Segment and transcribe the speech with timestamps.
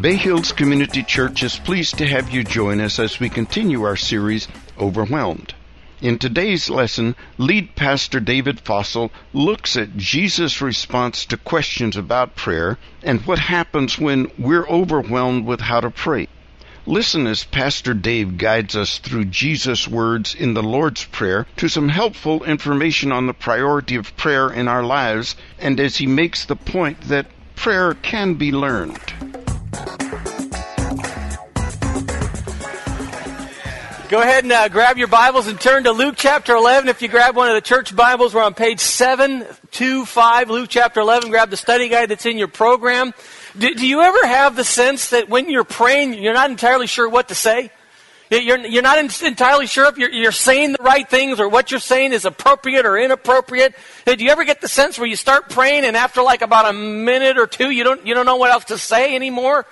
[0.00, 3.96] Bay Hills Community Church is pleased to have you join us as we continue our
[3.96, 4.46] series,
[4.78, 5.54] Overwhelmed.
[6.00, 12.78] In today's lesson, lead pastor David Fossil looks at Jesus' response to questions about prayer
[13.02, 16.28] and what happens when we're overwhelmed with how to pray.
[16.88, 21.90] Listen as Pastor Dave guides us through Jesus' words in the Lord's Prayer to some
[21.90, 26.56] helpful information on the priority of prayer in our lives and as he makes the
[26.56, 27.26] point that
[27.56, 28.98] prayer can be learned.
[34.08, 36.88] Go ahead and uh, grab your Bibles and turn to Luke chapter 11.
[36.88, 41.28] If you grab one of the church Bibles, we're on page 725, Luke chapter 11.
[41.28, 43.12] Grab the study guide that's in your program.
[43.58, 47.08] Do, do, you ever have the sense that when you're praying, you're not entirely sure
[47.08, 47.70] what to say?
[48.30, 51.80] You're, you're not entirely sure if you're, you're saying the right things or what you're
[51.80, 53.74] saying is appropriate or inappropriate.
[54.04, 56.72] Do you ever get the sense where you start praying and after like about a
[56.72, 59.66] minute or two, you don't, you don't know what else to say anymore?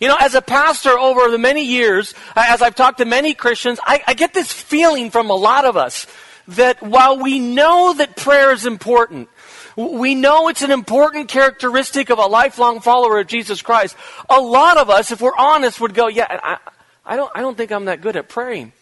[0.00, 3.34] You know, as a pastor over the many years, uh, as I've talked to many
[3.34, 6.06] Christians, I, I, get this feeling from a lot of us
[6.48, 9.28] that while we know that prayer is important,
[9.76, 13.94] we know it's an important characteristic of a lifelong follower of Jesus Christ,
[14.28, 16.58] a lot of us, if we're honest, would go, yeah, I,
[17.04, 18.72] I don't, I don't think I'm that good at praying.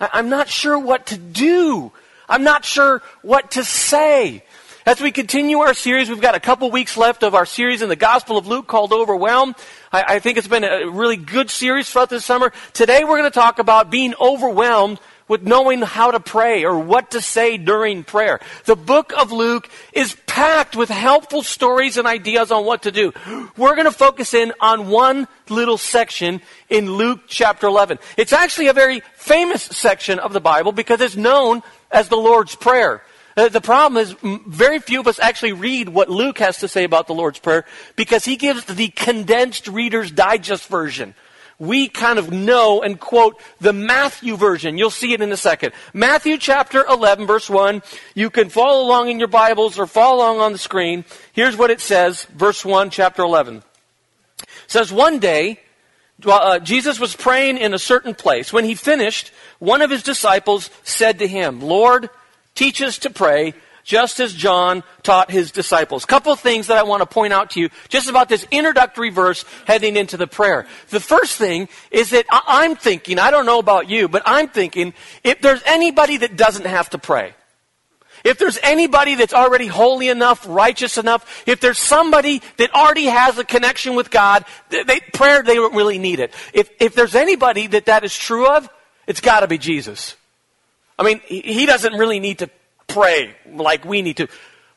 [0.00, 1.92] I, I'm not sure what to do.
[2.28, 4.44] I'm not sure what to say.
[4.86, 7.88] As we continue our series, we've got a couple weeks left of our series in
[7.88, 9.54] the Gospel of Luke called Overwhelmed.
[9.92, 12.50] I, I think it's been a really good series throughout this summer.
[12.72, 14.98] Today we're going to talk about being overwhelmed
[15.30, 18.40] with knowing how to pray or what to say during prayer.
[18.64, 23.12] The book of Luke is packed with helpful stories and ideas on what to do.
[23.56, 28.00] We're going to focus in on one little section in Luke chapter 11.
[28.16, 32.56] It's actually a very famous section of the Bible because it's known as the Lord's
[32.56, 33.04] Prayer.
[33.36, 34.16] Uh, the problem is,
[34.48, 37.64] very few of us actually read what Luke has to say about the Lord's Prayer
[37.94, 41.14] because he gives the condensed Reader's Digest version.
[41.60, 44.76] We kind of know and quote the Matthew version.
[44.76, 45.72] You'll see it in a second.
[45.94, 47.82] Matthew chapter 11, verse 1.
[48.14, 51.04] You can follow along in your Bibles or follow along on the screen.
[51.32, 53.58] Here's what it says, verse 1, chapter 11.
[53.58, 55.60] It says, One day,
[56.26, 58.52] uh, Jesus was praying in a certain place.
[58.52, 62.10] When he finished, one of his disciples said to him, Lord,
[62.54, 63.54] Teach us to pray
[63.90, 66.04] just as John taught his disciples.
[66.04, 69.44] Couple things that I want to point out to you just about this introductory verse
[69.66, 70.68] heading into the prayer.
[70.90, 74.94] The first thing is that I'm thinking, I don't know about you, but I'm thinking
[75.24, 77.34] if there's anybody that doesn't have to pray,
[78.22, 83.38] if there's anybody that's already holy enough, righteous enough, if there's somebody that already has
[83.38, 86.32] a connection with God, they, prayer, they don't really need it.
[86.52, 88.68] If, if there's anybody that that is true of,
[89.08, 90.14] it's got to be Jesus.
[90.96, 92.50] I mean, he doesn't really need to
[92.92, 94.28] pray like we need to.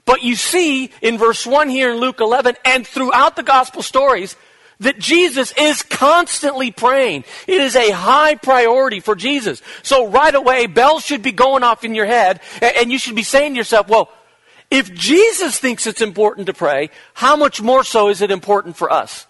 [0.06, 4.36] But you see in verse 1 here in Luke 11 and throughout the gospel stories
[4.80, 7.24] that Jesus is constantly praying.
[7.48, 9.62] It is a high priority for Jesus.
[9.82, 13.24] So right away, bells should be going off in your head and you should be
[13.24, 14.10] saying to yourself, well,
[14.70, 18.92] if Jesus thinks it's important to pray, how much more so is it important for
[18.92, 19.28] us?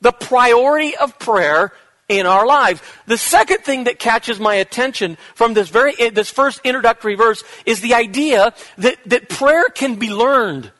[0.00, 1.72] The priority of prayer
[2.18, 2.80] in our lives.
[3.06, 7.42] The second thing that catches my attention from this very eh, this first introductory verse
[7.66, 10.70] is the idea that, that prayer can be learned.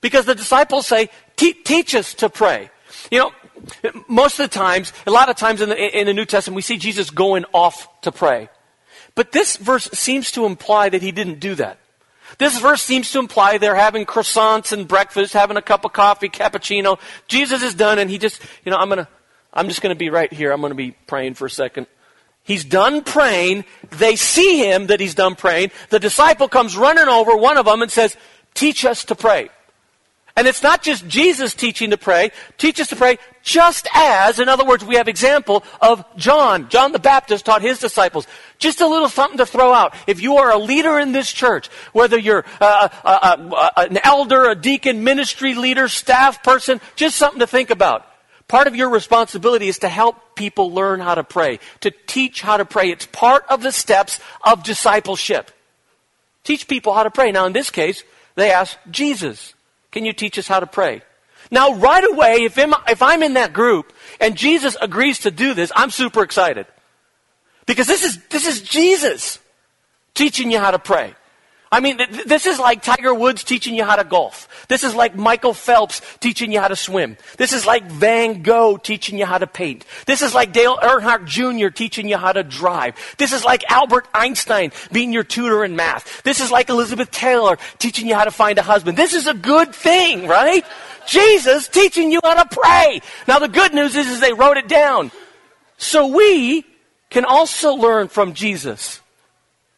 [0.00, 2.70] Because the disciples say, teach us to pray.
[3.10, 3.32] You know,
[4.08, 6.62] most of the times, a lot of times in the, in the New Testament, we
[6.62, 8.48] see Jesus going off to pray.
[9.14, 11.78] But this verse seems to imply that he didn't do that.
[12.38, 16.28] This verse seems to imply they're having croissants and breakfast, having a cup of coffee,
[16.28, 16.98] cappuccino.
[17.26, 19.08] Jesus is done and he just, you know, I'm going to
[19.52, 20.52] I'm just going to be right here.
[20.52, 21.86] I'm going to be praying for a second.
[22.42, 23.64] He's done praying.
[23.90, 25.70] They see him that he's done praying.
[25.90, 28.16] The disciple comes running over, one of them, and says,
[28.54, 29.50] Teach us to pray.
[30.36, 34.48] And it's not just Jesus teaching to pray, teach us to pray just as, in
[34.48, 36.68] other words, we have example of John.
[36.68, 38.26] John the Baptist taught his disciples.
[38.58, 39.94] Just a little something to throw out.
[40.06, 44.48] If you are a leader in this church, whether you're uh, uh, uh, an elder,
[44.50, 48.06] a deacon, ministry leader, staff person, just something to think about.
[48.50, 52.56] Part of your responsibility is to help people learn how to pray, to teach how
[52.56, 52.90] to pray.
[52.90, 55.52] It's part of the steps of discipleship.
[56.42, 57.30] Teach people how to pray.
[57.30, 58.02] Now, in this case,
[58.34, 59.54] they ask Jesus,
[59.92, 61.02] Can you teach us how to pray?
[61.52, 65.54] Now, right away, if I'm, if I'm in that group and Jesus agrees to do
[65.54, 66.66] this, I'm super excited.
[67.66, 69.38] Because this is, this is Jesus
[70.14, 71.14] teaching you how to pray.
[71.72, 74.66] I mean, th- this is like Tiger Woods teaching you how to golf.
[74.66, 77.16] This is like Michael Phelps teaching you how to swim.
[77.36, 79.84] This is like Van Gogh teaching you how to paint.
[80.04, 81.68] This is like Dale Earnhardt Jr.
[81.68, 82.96] teaching you how to drive.
[83.18, 86.24] This is like Albert Einstein being your tutor in math.
[86.24, 88.98] This is like Elizabeth Taylor teaching you how to find a husband.
[88.98, 90.64] This is a good thing, right?
[91.06, 93.00] Jesus teaching you how to pray.
[93.28, 95.12] Now the good news is, is they wrote it down.
[95.78, 96.64] So we
[97.10, 99.00] can also learn from Jesus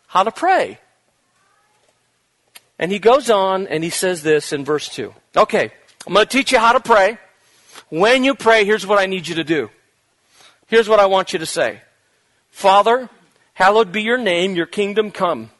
[0.06, 0.79] how to pray.
[2.82, 5.14] And he goes on and he says this in verse 2.
[5.37, 5.70] Okay,
[6.05, 7.17] I'm going to teach you how to pray.
[7.90, 9.70] When you pray, here's what I need you to do.
[10.67, 11.81] Here's what I want you to say
[12.50, 13.08] Father,
[13.55, 15.52] hallowed be your name, your kingdom come.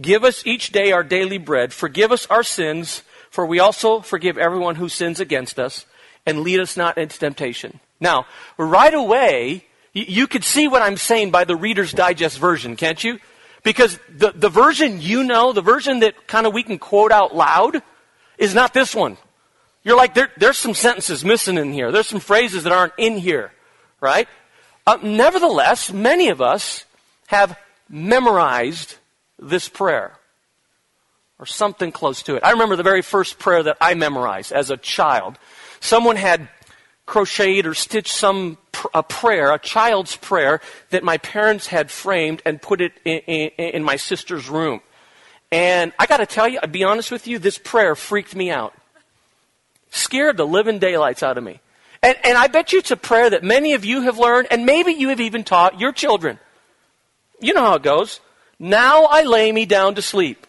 [0.00, 1.72] Give us each day our daily bread.
[1.72, 5.84] Forgive us our sins, for we also forgive everyone who sins against us,
[6.26, 7.80] and lead us not into temptation.
[7.98, 8.26] Now,
[8.56, 13.18] right away, you could see what I'm saying by the Reader's Digest version, can't you?
[13.62, 17.34] Because the, the version you know, the version that kind of we can quote out
[17.34, 17.82] loud,
[18.38, 19.16] is not this one.
[19.84, 21.92] You're like, there, there's some sentences missing in here.
[21.92, 23.52] There's some phrases that aren't in here,
[24.00, 24.28] right?
[24.86, 26.84] Uh, nevertheless, many of us
[27.26, 28.96] have memorized
[29.38, 30.12] this prayer
[31.38, 32.44] or something close to it.
[32.44, 35.38] I remember the very first prayer that I memorized as a child.
[35.80, 36.48] Someone had
[37.06, 42.42] crocheted or stitched some pr- a prayer, a child's prayer that my parents had framed
[42.44, 44.80] and put it in, in, in my sister's room.
[45.50, 48.50] And I got to tell you, I'll be honest with you, this prayer freaked me
[48.50, 48.74] out.
[49.90, 51.60] Scared the living daylights out of me.
[52.02, 54.66] And, and I bet you it's a prayer that many of you have learned, and
[54.66, 56.38] maybe you have even taught your children.
[57.40, 58.20] You know how it goes.
[58.58, 60.46] Now I lay me down to sleep.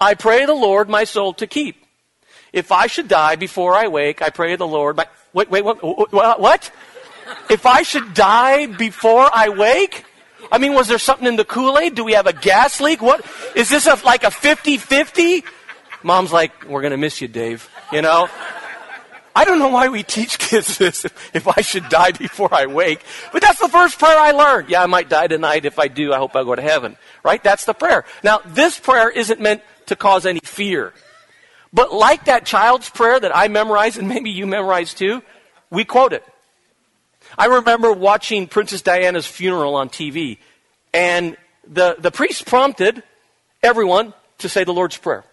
[0.00, 1.82] I pray the Lord my soul to keep.
[2.52, 5.06] If I should die before I wake, I pray the Lord my.
[5.32, 5.80] Wait, wait, what?
[6.12, 6.70] What?
[7.50, 10.04] If I should die before I wake?
[10.50, 11.94] I mean, was there something in the Kool Aid?
[11.94, 13.02] Do we have a gas leak?
[13.02, 13.24] What?
[13.54, 15.44] Is this a, like a 50 50?
[16.02, 17.68] Mom's like, we're going to miss you, Dave.
[17.90, 18.28] You know?
[19.36, 22.66] I don't know why we teach kids this if, if, I should die before I
[22.66, 23.02] wake.
[23.32, 24.68] But that's the first prayer I learned.
[24.68, 25.64] Yeah, I might die tonight.
[25.64, 26.96] If I do, I hope I go to heaven.
[27.24, 27.42] Right?
[27.42, 28.04] That's the prayer.
[28.22, 30.92] Now, this prayer isn't meant to cause any fear.
[31.72, 35.22] But like that child's prayer that I memorized, and maybe you memorized too,
[35.70, 36.24] we quote it.
[37.36, 40.38] I remember watching Princess Diana's funeral on TV,
[40.92, 41.36] and
[41.66, 43.02] the, the priest prompted
[43.62, 45.24] everyone to say the Lord's Prayer.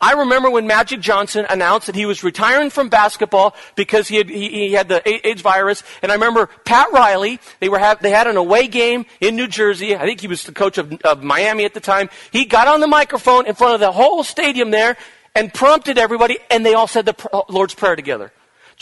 [0.00, 4.28] I remember when Magic Johnson announced that he was retiring from basketball because he had,
[4.28, 5.82] he, he had the AIDS virus.
[6.02, 9.46] And I remember Pat Riley, they, were have, they had an away game in New
[9.46, 9.96] Jersey.
[9.96, 12.10] I think he was the coach of, of Miami at the time.
[12.32, 14.96] He got on the microphone in front of the whole stadium there
[15.34, 18.32] and prompted everybody, and they all said the Lord's Prayer together.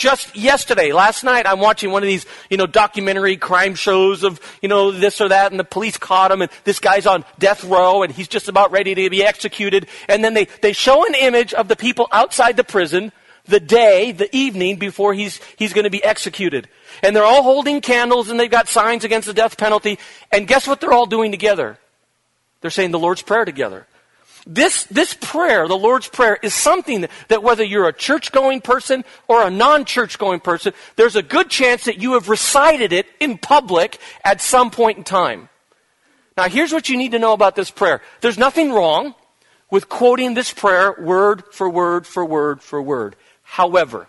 [0.02, 4.40] Just yesterday, last night, I'm watching one of these, you know, documentary crime shows of,
[4.60, 7.62] you know, this or that, and the police caught him, and this guy's on death
[7.62, 9.86] row, and he's just about ready to be executed.
[10.08, 13.12] And then they, they show an image of the people outside the prison
[13.44, 16.68] the day, the evening before he's, he's going to be executed.
[17.04, 20.00] And they're all holding candles, and they've got signs against the death penalty.
[20.32, 21.78] And guess what they're all doing together?
[22.60, 23.86] They're saying the Lord's Prayer together.
[24.46, 29.04] This, this prayer, the Lord's Prayer, is something that, whether you're a church going person
[29.28, 33.06] or a non church going person, there's a good chance that you have recited it
[33.20, 35.48] in public at some point in time.
[36.36, 39.14] Now, here's what you need to know about this prayer there's nothing wrong
[39.70, 43.14] with quoting this prayer word for word for word for word.
[43.42, 44.08] However,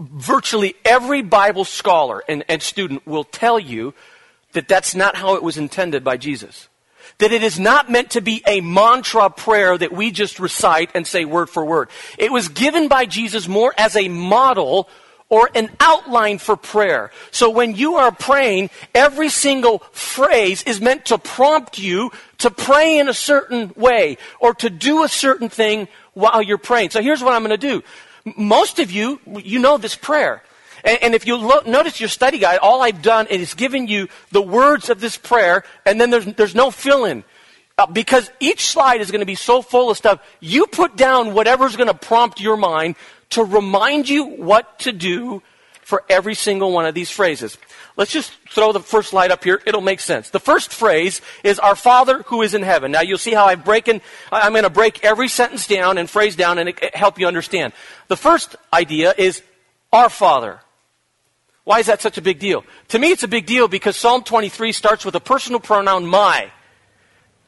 [0.00, 3.94] virtually every Bible scholar and, and student will tell you
[4.52, 6.68] that that's not how it was intended by Jesus
[7.18, 11.06] that it is not meant to be a mantra prayer that we just recite and
[11.06, 11.88] say word for word.
[12.18, 14.88] It was given by Jesus more as a model
[15.28, 17.10] or an outline for prayer.
[17.30, 22.98] So when you are praying, every single phrase is meant to prompt you to pray
[22.98, 26.90] in a certain way or to do a certain thing while you're praying.
[26.90, 27.82] So here's what I'm going to do.
[28.36, 30.42] Most of you, you know this prayer.
[30.84, 34.42] And, and if you notice your study guide, all I've done is given you the
[34.42, 37.24] words of this prayer, and then there's, there's no fill in.
[37.78, 41.32] Uh, because each slide is going to be so full of stuff, you put down
[41.32, 42.96] whatever's going to prompt your mind
[43.30, 45.42] to remind you what to do
[45.80, 47.58] for every single one of these phrases.
[47.96, 49.60] Let's just throw the first slide up here.
[49.66, 50.30] It'll make sense.
[50.30, 52.92] The first phrase is our Father who is in heaven.
[52.92, 56.36] Now you'll see how I've breaking, I'm going to break every sentence down and phrase
[56.36, 57.72] down and help you understand.
[58.08, 59.42] The first idea is
[59.92, 60.60] our Father.
[61.64, 62.64] Why is that such a big deal?
[62.88, 66.50] To me, it's a big deal because Psalm 23 starts with a personal pronoun, my.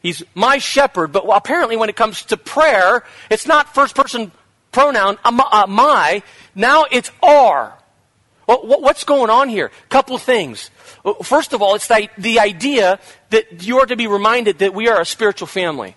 [0.02, 4.30] He's my shepherd, but apparently when it comes to prayer, it's not first person
[4.70, 6.22] pronoun, my.
[6.54, 7.76] Now it's our.
[8.46, 9.72] what's going on here?
[9.88, 10.70] Couple things.
[11.22, 15.00] First of all, it's the idea that you are to be reminded that we are
[15.00, 15.96] a spiritual family.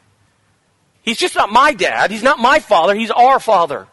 [1.03, 2.09] He's just not my dad.
[2.09, 2.95] He's not my father.
[2.95, 3.88] He's our father.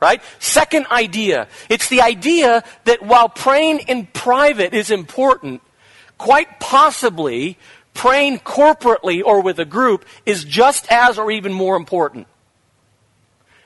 [0.00, 0.22] Right?
[0.38, 1.48] Second idea.
[1.68, 5.60] It's the idea that while praying in private is important,
[6.18, 7.58] quite possibly
[7.94, 12.28] praying corporately or with a group is just as or even more important.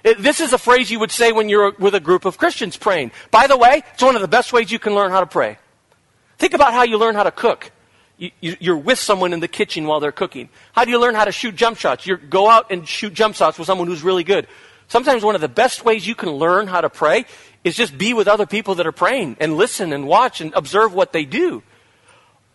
[0.03, 3.12] This is a phrase you would say when you're with a group of Christians praying.
[3.31, 5.59] By the way, it's one of the best ways you can learn how to pray.
[6.39, 7.71] Think about how you learn how to cook.
[8.19, 10.49] You, are with someone in the kitchen while they're cooking.
[10.73, 12.07] How do you learn how to shoot jump shots?
[12.07, 14.47] You go out and shoot jump shots with someone who's really good.
[14.93, 17.25] Sometimes one of the best ways you can learn how to pray
[17.65, 20.93] is just be with other people that are praying and listen and watch and observe
[20.93, 21.63] what they do.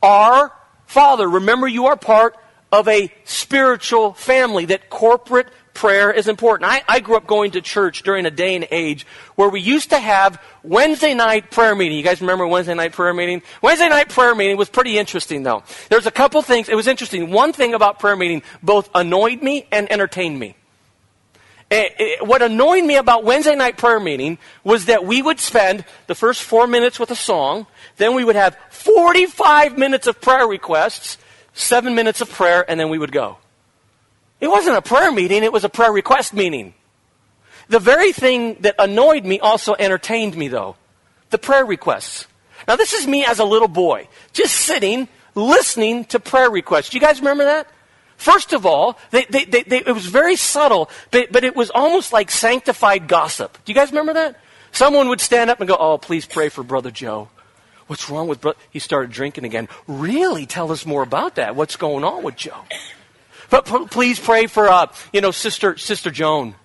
[0.04, 0.54] Our
[0.86, 2.38] Father, remember you are part
[2.72, 6.70] of a spiritual family, that corporate prayer is important.
[6.70, 9.90] I, I, grew up going to church during a day and age where we used
[9.90, 11.98] to have Wednesday night prayer meeting.
[11.98, 13.42] You guys remember Wednesday night prayer meeting?
[13.64, 15.64] Wednesday night prayer meeting was pretty interesting though.
[15.90, 16.70] There's a couple things.
[16.70, 17.32] It was interesting.
[17.32, 20.56] One thing about prayer meeting both annoyed me and entertained me.
[21.70, 25.22] It, eh, it, eh, what annoyed me about Wednesday night prayer meeting was that we
[25.22, 30.08] would spend the first four minutes with a song, then we would have 45 minutes
[30.08, 31.18] of prayer requests,
[31.54, 33.38] seven minutes of prayer, and then we would go.
[34.40, 36.74] It wasn't a prayer meeting, it was a prayer request meeting.
[37.70, 40.78] The very thing that annoyed me also entertained me, though
[41.30, 42.28] the prayer requests.
[42.68, 46.90] Now, this is me as a little boy, just sitting, listening to prayer requests.
[46.90, 47.68] Do you guys remember that?
[48.18, 52.12] First of all, they, they, they, it was very subtle, but, but it was almost
[52.12, 53.54] like sanctified gossip.
[53.64, 54.40] Do you guys remember that?
[54.72, 57.30] Someone would stand up and go, Oh, please pray for Brother Joe.
[57.88, 58.58] What's wrong with brother?
[58.70, 59.70] He started drinking again.
[59.88, 60.46] Really?
[60.46, 61.56] Tell us more about that.
[61.56, 62.66] What's going on with Joe?
[63.50, 66.56] But p- please pray for, uh, you know, Sister, Sister Joan.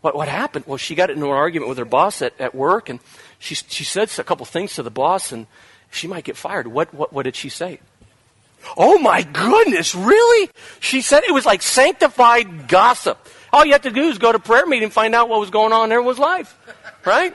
[0.00, 0.64] What, what happened?
[0.66, 3.00] Well, she got into an argument with her boss at, at work, and
[3.38, 5.46] she, she said a couple things to the boss, and
[5.90, 6.66] she might get fired.
[6.66, 7.80] What, what, what did she say?
[8.76, 10.50] Oh my goodness, really?
[10.80, 13.18] She said it was like sanctified gossip.
[13.52, 15.50] All you have to do is go to prayer meeting and find out what was
[15.50, 16.56] going on in everyone's life.
[17.04, 17.34] Right?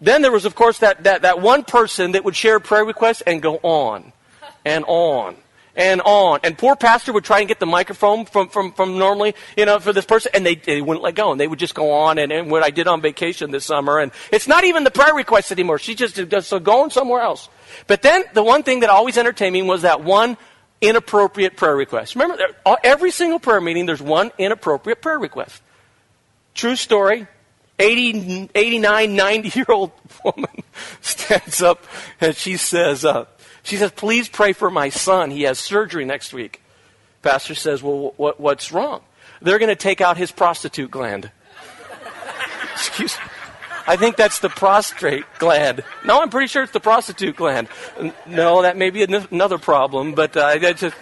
[0.00, 3.22] Then there was, of course, that, that, that one person that would share prayer requests
[3.22, 4.12] and go on
[4.64, 5.36] and on
[5.74, 6.40] and on.
[6.42, 9.78] And poor pastor would try and get the microphone from, from, from normally, you know,
[9.78, 11.32] for this person, and they, they wouldn't let go.
[11.32, 12.18] And they would just go on.
[12.18, 15.14] And, and what I did on vacation this summer, and it's not even the prayer
[15.14, 15.78] request anymore.
[15.78, 17.48] She just does so going somewhere else.
[17.86, 20.36] But then the one thing that always entertained me was that one
[20.80, 22.14] inappropriate prayer request.
[22.14, 22.38] Remember,
[22.82, 25.62] every single prayer meeting, there's one inappropriate prayer request.
[26.54, 27.26] True story.
[27.78, 29.92] 80, 89, 90 year old
[30.24, 30.62] woman
[31.00, 31.84] stands up
[32.20, 33.24] and she says, uh,
[33.62, 35.30] she says, please pray for my son.
[35.30, 36.62] He has surgery next week.
[37.22, 39.02] Pastor says, well, what, what's wrong?
[39.40, 41.30] They're going to take out his prostitute gland.
[42.72, 43.24] Excuse me.
[43.86, 45.82] I think that's the prostrate gland.
[46.04, 47.68] No, I'm pretty sure it's the prostitute gland.
[48.26, 50.96] No, that may be another problem, but uh, just,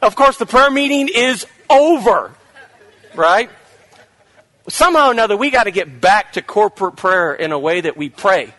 [0.00, 2.32] of course, the prayer meeting is over,
[3.14, 3.50] right?
[4.68, 7.96] Somehow or another, we got to get back to corporate prayer in a way that
[7.96, 8.54] we pray.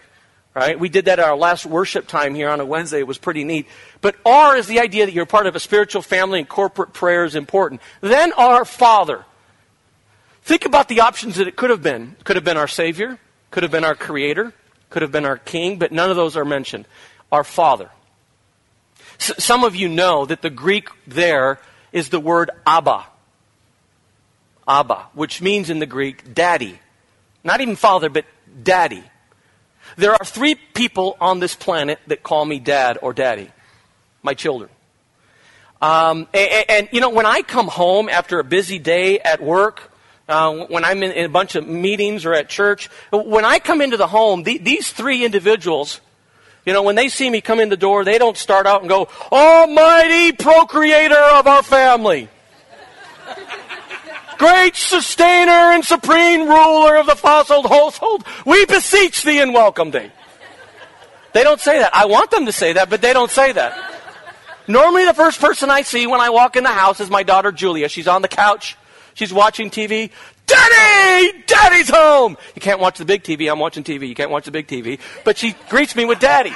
[0.58, 0.80] Right?
[0.80, 2.98] We did that at our last worship time here on a Wednesday.
[2.98, 3.68] It was pretty neat.
[4.02, 7.26] But R is the idea that you're part of a spiritual family and corporate prayer
[7.26, 7.80] is important.
[8.02, 9.24] Then our Father.
[10.42, 12.16] Think about the options that it could have been.
[12.24, 13.20] Could have been our Savior,
[13.52, 14.52] could have been our Creator,
[14.90, 16.88] could have been our King, but none of those are mentioned.
[17.32, 17.92] Our Father.
[19.20, 21.60] S- some of you know that the Greek there
[21.92, 23.06] is the word Abba.
[24.68, 26.80] Abba, which means in the Greek daddy.
[27.44, 28.26] Not even father, but
[28.64, 29.04] daddy.
[29.96, 33.52] There are three people on this planet that call me dad or daddy
[34.22, 34.70] my children.
[35.82, 39.92] Um, and, and, you know, when I come home after a busy day at work,
[40.28, 43.82] uh, when I'm in, in, a bunch of meetings or at church, when I come
[43.82, 46.02] into the home, the, these three individuals,
[46.66, 48.90] you know, when they see me come in the door, they don't start out and
[48.90, 52.28] go, Almighty procreator of our family
[54.38, 60.12] great sustainer and supreme ruler of the fossil household, we beseech thee and welcome thee.
[61.34, 61.94] They don't say that.
[61.94, 63.94] I want them to say that, but they don't say that.
[64.68, 67.52] Normally, the first person I see when I walk in the house is my daughter
[67.52, 67.88] Julia.
[67.90, 68.76] She's on the couch.
[69.14, 70.12] She's watching TV.
[70.46, 71.44] Daddy!
[71.46, 72.38] Daddy's home!
[72.56, 73.52] You can't watch the big TV.
[73.52, 74.08] I'm watching TV.
[74.08, 75.00] You can't watch the big TV.
[75.24, 76.54] But she greets me with Daddy.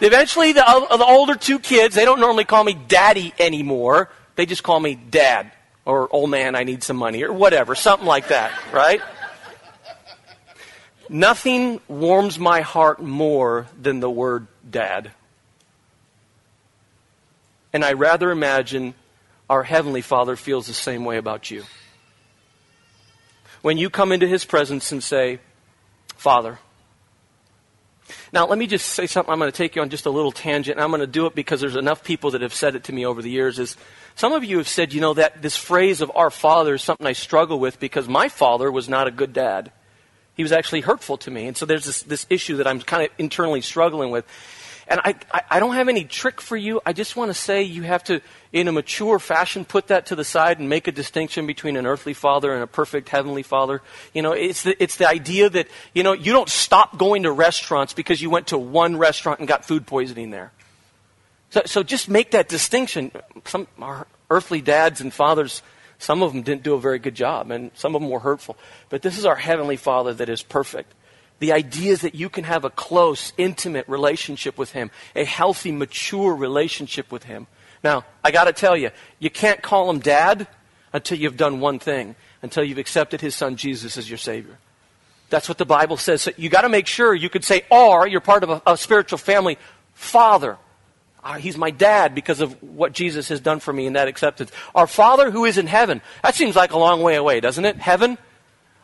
[0.00, 4.10] Eventually, the, uh, the older two kids, they don't normally call me Daddy anymore.
[4.36, 5.52] They just call me Dad
[5.84, 9.00] or old man, I need some money, or whatever, something like that, right?
[11.08, 15.10] Nothing warms my heart more than the word dad.
[17.72, 18.94] And I rather imagine
[19.48, 21.64] our Heavenly Father feels the same way about you.
[23.62, 25.40] When you come into His presence and say,
[26.16, 26.58] Father,
[28.32, 29.32] Now, let me just say something.
[29.32, 31.26] I'm going to take you on just a little tangent, and I'm going to do
[31.26, 33.58] it because there's enough people that have said it to me over the years.
[33.58, 33.76] Is
[34.14, 37.06] some of you have said, you know, that this phrase of our father is something
[37.06, 39.72] I struggle with because my father was not a good dad.
[40.34, 41.48] He was actually hurtful to me.
[41.48, 44.24] And so there's this, this issue that I'm kind of internally struggling with.
[44.90, 46.80] And I, I, I don't have any trick for you.
[46.84, 48.20] I just want to say you have to,
[48.52, 51.86] in a mature fashion, put that to the side and make a distinction between an
[51.86, 53.82] earthly father and a perfect heavenly father.
[54.12, 57.30] You know, it's the, it's the idea that, you know, you don't stop going to
[57.30, 60.50] restaurants because you went to one restaurant and got food poisoning there.
[61.50, 63.12] So, so just make that distinction.
[63.44, 65.62] Some our earthly dads and fathers,
[65.98, 68.56] some of them didn't do a very good job, and some of them were hurtful.
[68.88, 70.92] But this is our heavenly Father that is perfect.
[71.40, 75.72] The idea is that you can have a close, intimate relationship with Him, a healthy,
[75.72, 77.46] mature relationship with Him.
[77.82, 80.46] Now, I got to tell you, you can't call Him Dad
[80.92, 84.58] until you've done one thing, until you've accepted His Son Jesus as your Savior.
[85.30, 86.22] That's what the Bible says.
[86.22, 88.76] So you got to make sure you could say, or you're part of a, a
[88.76, 89.56] spiritual family,
[89.94, 90.58] Father.
[91.22, 94.50] Uh, he's my dad because of what Jesus has done for me in that acceptance.
[94.74, 96.02] Our Father who is in heaven.
[96.22, 97.76] That seems like a long way away, doesn't it?
[97.76, 98.18] Heaven?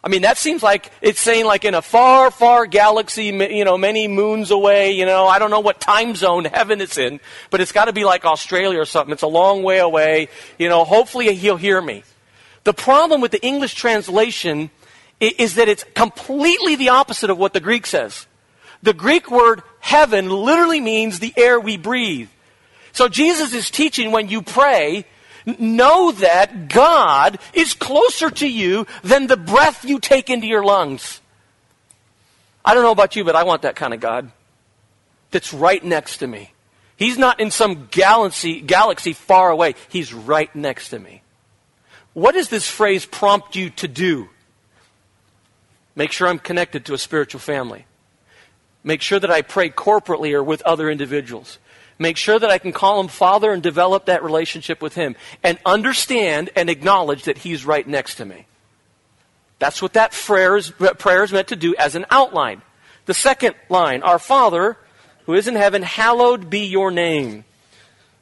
[0.06, 3.76] I mean, that seems like it's saying like in a far, far galaxy, you know,
[3.76, 7.18] many moons away, you know, I don't know what time zone heaven it's in,
[7.50, 9.12] but it's got to be like Australia or something.
[9.12, 10.28] It's a long way away.
[10.60, 12.04] You know, hopefully he'll hear me.
[12.62, 14.70] The problem with the English translation
[15.18, 18.28] is that it's completely the opposite of what the Greek says.
[18.84, 22.28] The Greek word heaven literally means the air we breathe.
[22.92, 25.04] So Jesus is teaching when you pray,
[25.46, 31.20] know that God is closer to you than the breath you take into your lungs.
[32.64, 34.30] I don't know about you, but I want that kind of God
[35.30, 36.52] that's right next to me.
[36.96, 39.74] He's not in some galaxy, galaxy far away.
[39.88, 41.22] He's right next to me.
[42.14, 44.30] What does this phrase prompt you to do?
[45.94, 47.86] Make sure I'm connected to a spiritual family.
[48.82, 51.58] Make sure that I pray corporately or with other individuals.
[51.98, 55.58] Make sure that I can call him Father and develop that relationship with him and
[55.64, 58.46] understand and acknowledge that he's right next to me.
[59.58, 62.60] That's what that prayer is, prayer is meant to do as an outline.
[63.06, 64.76] The second line, Our Father
[65.26, 67.44] who is in heaven, hallowed be your name.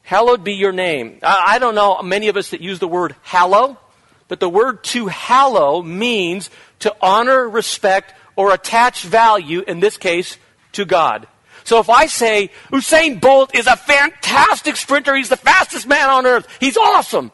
[0.02, 1.19] Hallowed be your name.
[1.23, 3.78] I, I don't know many of us that use the word hallow,
[4.26, 6.50] but the word to hallow means
[6.81, 10.39] to honor, respect, or attach value, in this case,
[10.73, 11.28] to God.
[11.65, 16.27] So if I say Usain Bolt is a fantastic sprinter, he's the fastest man on
[16.27, 17.33] earth, he's awesome.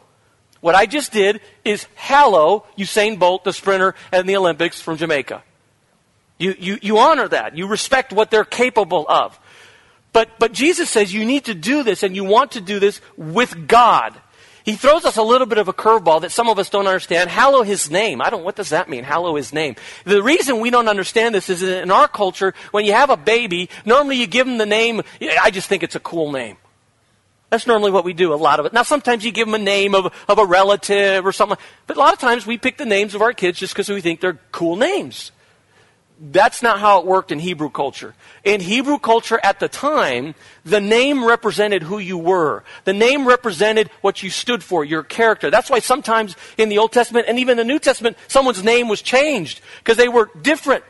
[0.60, 5.42] What I just did is hallow Usain Bolt, the sprinter and the Olympics from Jamaica.
[6.38, 7.56] You, you, you honor that.
[7.56, 9.38] You respect what they're capable of.
[10.12, 13.00] But, but Jesus says you need to do this and you want to do this
[13.16, 14.18] with God.
[14.64, 17.30] He throws us a little bit of a curveball that some of us don't understand.
[17.30, 18.20] Hallow his name.
[18.20, 19.04] I don't, what does that mean?
[19.04, 19.76] Hallow his name.
[20.04, 23.70] The reason we don't understand this is in our culture, when you have a baby,
[23.84, 26.56] normally you give them the name, I just think it's a cool name.
[27.50, 28.72] That's normally what we do, a lot of it.
[28.72, 32.00] Now, sometimes you give them a name of, of a relative or something, but a
[32.00, 34.38] lot of times we pick the names of our kids just because we think they're
[34.52, 35.32] cool names.
[36.22, 38.14] That's not how it worked in Hebrew culture.
[38.44, 40.34] In Hebrew culture at the time,
[40.66, 42.62] the name represented who you were.
[42.84, 45.50] The name represented what you stood for, your character.
[45.50, 49.00] That's why sometimes in the Old Testament and even the New Testament, someone's name was
[49.00, 50.84] changed because they were different.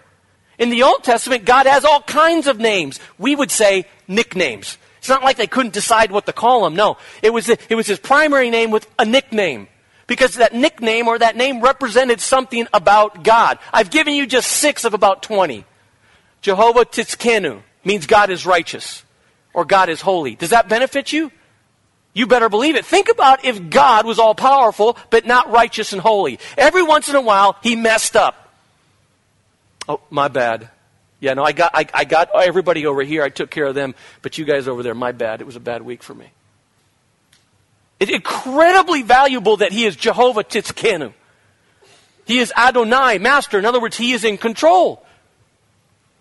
[0.58, 2.98] In the Old Testament, God has all kinds of names.
[3.16, 4.78] We would say nicknames.
[4.98, 6.74] It's not like they couldn't decide what to call him.
[6.74, 6.98] No.
[7.22, 9.68] It was, it was his primary name with a nickname
[10.10, 13.60] because that nickname or that name represented something about God.
[13.72, 15.64] I've given you just six of about 20.
[16.42, 19.04] Jehovah Tzidkenu means God is righteous
[19.54, 20.34] or God is holy.
[20.34, 21.30] Does that benefit you?
[22.12, 22.84] You better believe it.
[22.84, 26.40] Think about if God was all powerful but not righteous and holy.
[26.58, 28.52] Every once in a while, he messed up.
[29.88, 30.70] Oh, my bad.
[31.20, 33.22] Yeah, no, I got, I, I got everybody over here.
[33.22, 35.40] I took care of them, but you guys over there, my bad.
[35.40, 36.32] It was a bad week for me.
[38.00, 41.12] It's incredibly valuable that he is Jehovah Tzidkenu.
[42.24, 43.58] He is Adonai, master.
[43.58, 45.04] In other words, he is in control.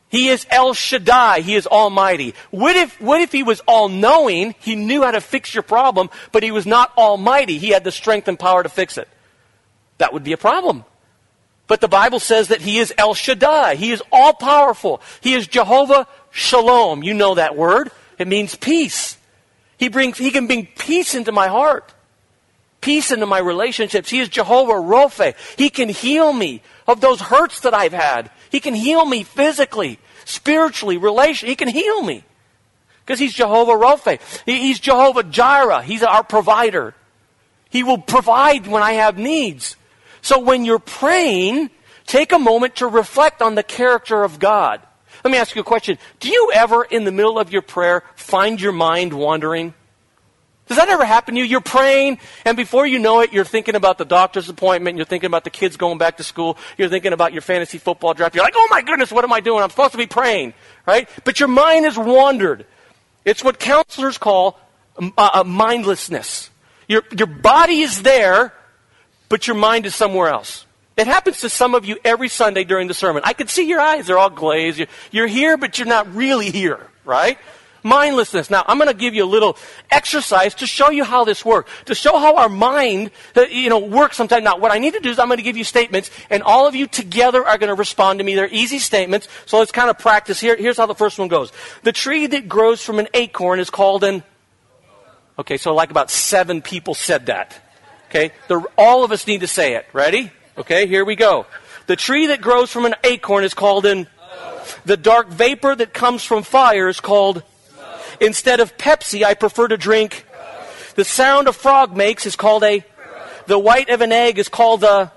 [0.10, 1.42] He is El Shaddai.
[1.42, 2.34] He is almighty.
[2.52, 4.56] What if, what if he was all knowing?
[4.60, 7.60] He knew how to fix your problem, but he was not almighty.
[7.60, 9.08] He had the strength and power to fix it.
[10.00, 10.84] That would be a problem.
[11.68, 13.76] But the Bible says that he is El Shaddai.
[13.76, 15.02] He is all powerful.
[15.22, 17.04] He is Jehovah Shalom.
[17.04, 17.92] You know that word.
[18.18, 19.09] It means peace.
[19.80, 21.94] He brings, he can bring peace into my heart.
[22.82, 24.10] Peace into my relationships.
[24.10, 25.34] He is Jehovah Rophe.
[25.58, 28.30] He can heal me of those hurts that I've had.
[28.52, 31.48] He can heal me physically, spiritually, relationally.
[31.48, 32.24] He can heal me.
[33.06, 34.20] Because he's Jehovah Rophe.
[34.46, 35.82] He's Jehovah Jireh.
[35.82, 36.94] He's our provider.
[37.70, 39.76] He will provide when I have needs.
[40.22, 41.70] So when you're praying,
[42.06, 44.82] take a moment to reflect on the character of God.
[45.24, 45.98] Let me ask you a question.
[46.20, 49.74] Do you ever, in the middle of your prayer, find your mind wandering?
[50.68, 51.46] Does that ever happen to you?
[51.48, 55.26] You're praying, and before you know it, you're thinking about the doctor's appointment, you're thinking
[55.26, 58.36] about the kids going back to school, you're thinking about your fantasy football draft.
[58.36, 59.64] You're like, oh my goodness, what am I doing?
[59.64, 60.54] I'm supposed to be praying,
[60.86, 61.10] right?
[61.24, 62.68] But your mind has wandered.
[63.26, 64.60] It's what counselors call
[65.00, 66.52] uh, uh, mindlessness.
[66.88, 68.54] Your, your body is there,
[69.28, 70.68] but your mind is somewhere else.
[71.00, 73.22] It happens to some of you every Sunday during the sermon.
[73.24, 74.84] I can see your eyes, they're all glazed.
[75.12, 77.38] You're, here, but you're not really here, right?
[77.84, 78.50] Mindlessness.
[78.50, 79.56] Now, I'm going to give you a little
[79.90, 83.80] exercise to show you how this works, to show how our mind, uh, you know,
[83.80, 84.44] works sometimes.
[84.44, 86.68] Now, what I need to do is I'm going to give you statements, and all
[86.68, 88.36] of you together are going to respond to me.
[88.36, 90.58] They're easy statements, so let's kind of practice here.
[90.58, 91.54] Here's how the first one goes.
[91.84, 94.22] The tree that grows from an acorn is called an.
[95.38, 97.56] Okay, so like about seven people said that.
[98.10, 98.34] Okay,
[98.78, 99.86] all of us need to say it.
[99.94, 100.34] Ready?
[100.60, 101.46] Okay, here we go.
[101.88, 104.08] The tree that grows from an acorn is called an.
[104.84, 107.44] The dark vapor that comes from fire is called
[108.20, 110.26] Instead of Pepsi, I prefer to drink.
[110.96, 112.84] The sound a frog makes is called a.
[113.48, 115.12] The white of an egg is called the.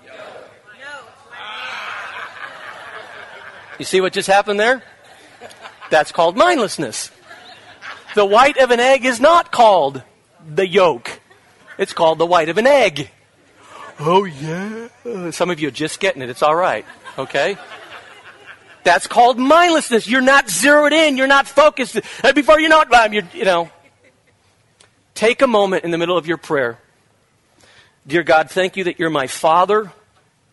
[3.80, 4.84] You see what just happened there?
[5.90, 7.10] That's called mindlessness.
[8.14, 10.02] The white of an egg is not called
[10.48, 11.20] the yolk.
[11.78, 13.10] It's called the white of an egg.
[14.00, 14.88] Oh, yeah.
[15.30, 16.30] Some of you are just getting it.
[16.30, 16.84] It's all right.
[17.18, 17.56] Okay?
[18.84, 20.08] That's called mindlessness.
[20.08, 21.16] You're not zeroed in.
[21.16, 22.00] You're not focused.
[22.34, 23.70] Before you know it, you're, you know.
[25.14, 26.78] Take a moment in the middle of your prayer.
[28.06, 29.92] Dear God, thank you that you're my Father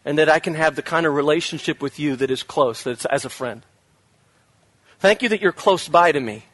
[0.05, 3.05] and that I can have the kind of relationship with you that is close, that's
[3.05, 3.63] as a friend.
[4.99, 6.45] Thank you that you're close by to me.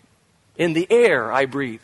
[0.55, 1.81] In the air I breathe.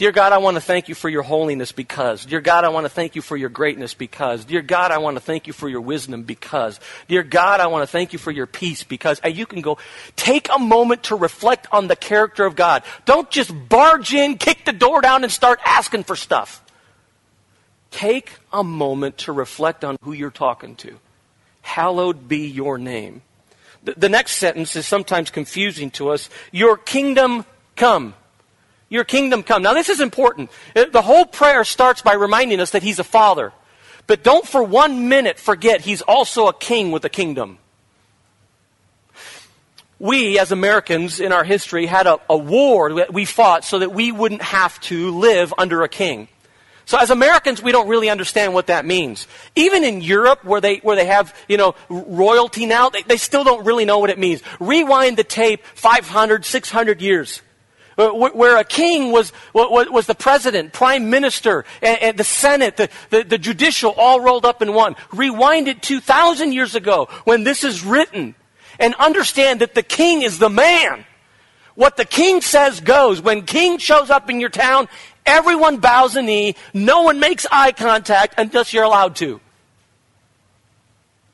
[0.00, 2.24] Dear God, I want to thank you for your holiness because.
[2.24, 4.46] Dear God, I want to thank you for your greatness because.
[4.46, 6.80] Dear God, I want to thank you for your wisdom because.
[7.06, 9.20] Dear God, I want to thank you for your peace because.
[9.20, 9.76] And you can go,
[10.16, 12.82] take a moment to reflect on the character of God.
[13.04, 16.64] Don't just barge in, kick the door down, and start asking for stuff.
[17.90, 20.98] Take a moment to reflect on who you're talking to.
[21.60, 23.20] Hallowed be your name.
[23.84, 26.30] The, the next sentence is sometimes confusing to us.
[26.52, 27.44] Your kingdom
[27.76, 28.14] come.
[28.90, 29.62] Your kingdom come.
[29.62, 30.50] Now, this is important.
[30.74, 33.52] Uh, the whole prayer starts by reminding us that He's a Father.
[34.08, 37.58] But don't for one minute forget He's also a king with a kingdom.
[40.00, 43.92] We, as Americans in our history, had a, a war that we fought so that
[43.92, 46.26] we wouldn't have to live under a king.
[46.86, 49.28] So as Americans, we don't really understand what that means.
[49.54, 53.44] Even in Europe, where they, where they have, you know, royalty now, they, they still
[53.44, 54.42] don't really know what it means.
[54.58, 57.42] Rewind the tape 500, 600 years
[57.98, 63.24] Uh, where a king was, was the president, prime minister, and, the Senate, the, the,
[63.24, 64.96] the judicial, all rolled up in one.
[65.12, 68.34] Rewind it 2,000 years ago when this is written
[68.78, 71.04] and understand that the king is the man.
[71.74, 73.20] What the king says goes.
[73.20, 74.88] When king shows up in your town,
[75.26, 76.56] everyone bows a knee.
[76.72, 79.40] No one makes eye contact unless you're allowed to.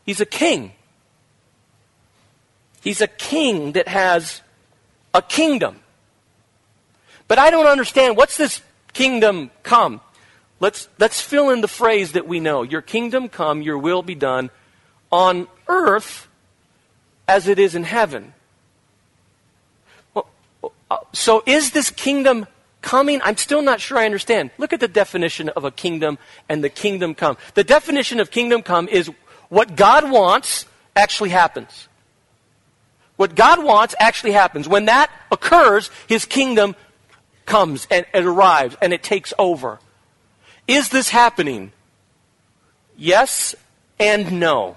[0.04, 0.72] He's a king.
[2.80, 4.42] He's a king that has
[5.12, 5.80] a kingdom.
[7.28, 8.16] But I don't understand.
[8.16, 8.62] What's this
[8.92, 10.00] kingdom come?
[10.60, 12.62] Let's, let's fill in the phrase that we know.
[12.62, 14.50] Your kingdom come, your will be done
[15.12, 16.28] on earth
[17.28, 18.32] as it is in heaven.
[20.90, 22.46] Uh, so is this kingdom
[22.80, 23.20] coming?
[23.22, 24.50] I'm still not sure I understand.
[24.56, 27.36] Look at the definition of a kingdom and the kingdom come.
[27.54, 29.10] The definition of kingdom come is
[29.48, 31.88] what God wants actually happens.
[33.16, 34.68] What God wants actually happens.
[34.68, 36.76] When that occurs, his kingdom
[37.46, 39.78] comes and it arrives and it takes over.
[40.68, 41.72] Is this happening?
[42.96, 43.54] Yes
[43.98, 44.76] and no.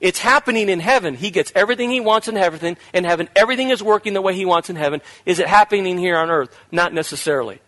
[0.00, 1.14] It's happening in heaven.
[1.14, 2.76] He gets everything he wants in heaven.
[2.92, 5.00] In heaven, everything is working the way he wants in heaven.
[5.26, 6.56] Is it happening here on earth?
[6.70, 7.60] Not necessarily.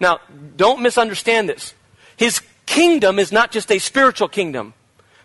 [0.00, 0.18] Now,
[0.56, 1.74] don't misunderstand this.
[2.16, 4.74] His kingdom is not just a spiritual kingdom.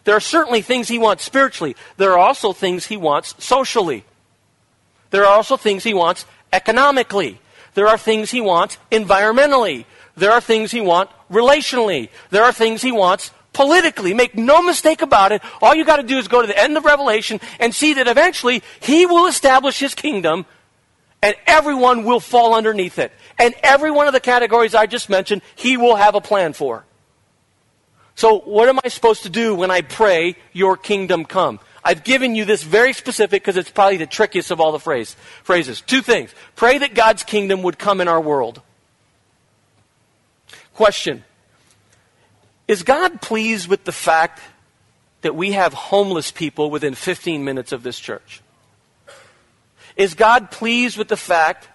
[0.03, 1.75] There are certainly things he wants spiritually.
[1.97, 4.03] There are also things he wants socially.
[5.09, 7.39] There are also things he wants economically.
[7.73, 9.85] There are things he wants environmentally.
[10.15, 12.09] There are things he wants relationally.
[12.29, 14.13] There are things he wants politically.
[14.13, 15.41] Make no mistake about it.
[15.61, 18.07] All you got to do is go to the end of Revelation and see that
[18.07, 20.45] eventually he will establish his kingdom
[21.21, 23.11] and everyone will fall underneath it.
[23.37, 26.85] And every one of the categories I just mentioned, he will have a plan for.
[28.15, 31.59] So, what am I supposed to do when I pray, Your kingdom come?
[31.83, 35.15] I've given you this very specific because it's probably the trickiest of all the phrase,
[35.43, 35.81] phrases.
[35.81, 36.33] Two things.
[36.55, 38.61] Pray that God's kingdom would come in our world.
[40.75, 41.23] Question
[42.67, 44.39] Is God pleased with the fact
[45.21, 48.41] that we have homeless people within 15 minutes of this church?
[49.95, 51.67] Is God pleased with the fact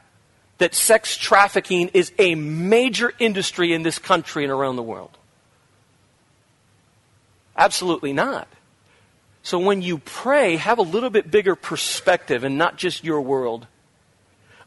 [0.59, 5.17] that sex trafficking is a major industry in this country and around the world?
[7.57, 8.49] Absolutely not.
[9.47, 13.69] So when you pray, have a little bit bigger perspective and not just your world.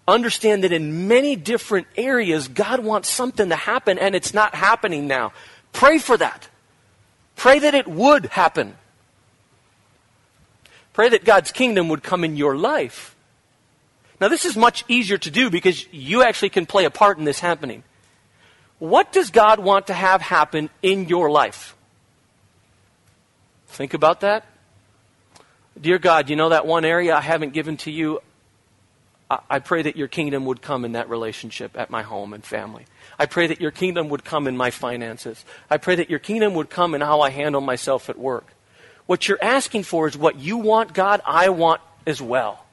[0.08, 5.06] Understand that in many different areas, God wants something to happen and it's not happening
[5.06, 5.34] now.
[5.74, 6.48] Pray for that.
[7.36, 8.78] Pray that it would happen.
[10.94, 13.18] Pray that God's kingdom would come in your life.
[14.22, 17.26] Now, this is much easier to do because you actually can play a part in
[17.26, 17.84] this happening.
[18.78, 21.76] What does God want to have happen in your life?
[23.68, 24.46] Think about that.
[25.82, 28.20] Dear God, you know that one area I haven't given to you?
[29.50, 32.86] I pray that your kingdom would come in that relationship at my home and family.
[33.20, 35.46] I pray that your kingdom would come in my finances.
[35.70, 38.48] I pray that your kingdom would come in how I handle myself at work.
[39.06, 42.66] What you're asking for is what you want, God, I want as well.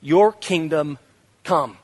[0.00, 0.98] Your kingdom
[1.42, 1.78] come.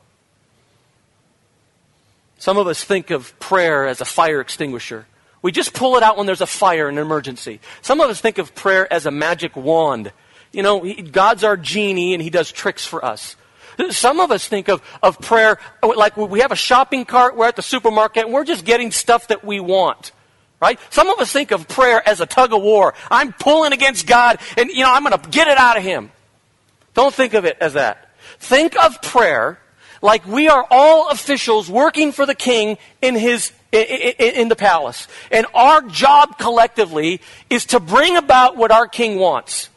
[2.38, 5.06] Some of us think of prayer as a fire extinguisher.
[5.42, 7.60] We just pull it out when there's a fire, in an emergency.
[7.82, 10.12] Some of us think of prayer as a magic wand.
[10.52, 13.36] You know, God's our genie and he does tricks for us.
[13.90, 17.46] Some of us think of, of prayer oh, like we have a shopping cart, we're
[17.46, 20.12] at the supermarket, and we're just getting stuff that we want.
[20.60, 20.80] Right?
[20.90, 22.94] Some of us think of prayer as a tug of war.
[23.10, 26.10] I'm pulling against God, and you know, I'm gonna get it out of him.
[26.94, 28.08] Don't think of it as that.
[28.40, 29.60] Think of prayer
[30.02, 35.06] like we are all officials working for the king in his in the palace.
[35.30, 39.68] And our job collectively is to bring about what our king wants.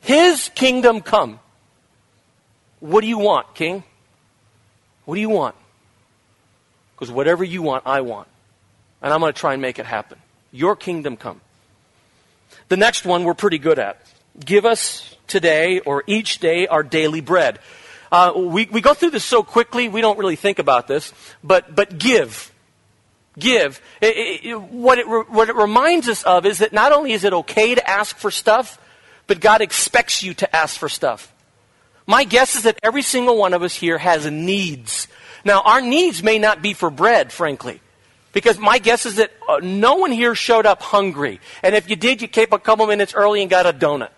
[0.00, 1.40] His kingdom come.
[2.80, 3.84] What do you want, king?
[5.04, 5.54] What do you want?
[6.94, 8.28] Because whatever you want, I want.
[9.02, 10.18] And I'm going to try and make it happen.
[10.52, 11.40] Your kingdom come.
[12.68, 14.00] The next one we're pretty good at.
[14.38, 17.58] Give us today or each day our daily bread.
[18.12, 21.12] Uh, we, we go through this so quickly, we don't really think about this,
[21.44, 22.52] but, but give.
[23.38, 23.80] Give.
[24.00, 27.32] It, it, what, it, what it reminds us of is that not only is it
[27.32, 28.78] okay to ask for stuff,
[29.30, 31.32] but God expects you to ask for stuff.
[32.04, 35.06] My guess is that every single one of us here has needs.
[35.44, 37.80] Now, our needs may not be for bread, frankly.
[38.32, 41.38] Because my guess is that uh, no one here showed up hungry.
[41.62, 44.10] And if you did, you came a couple minutes early and got a donut.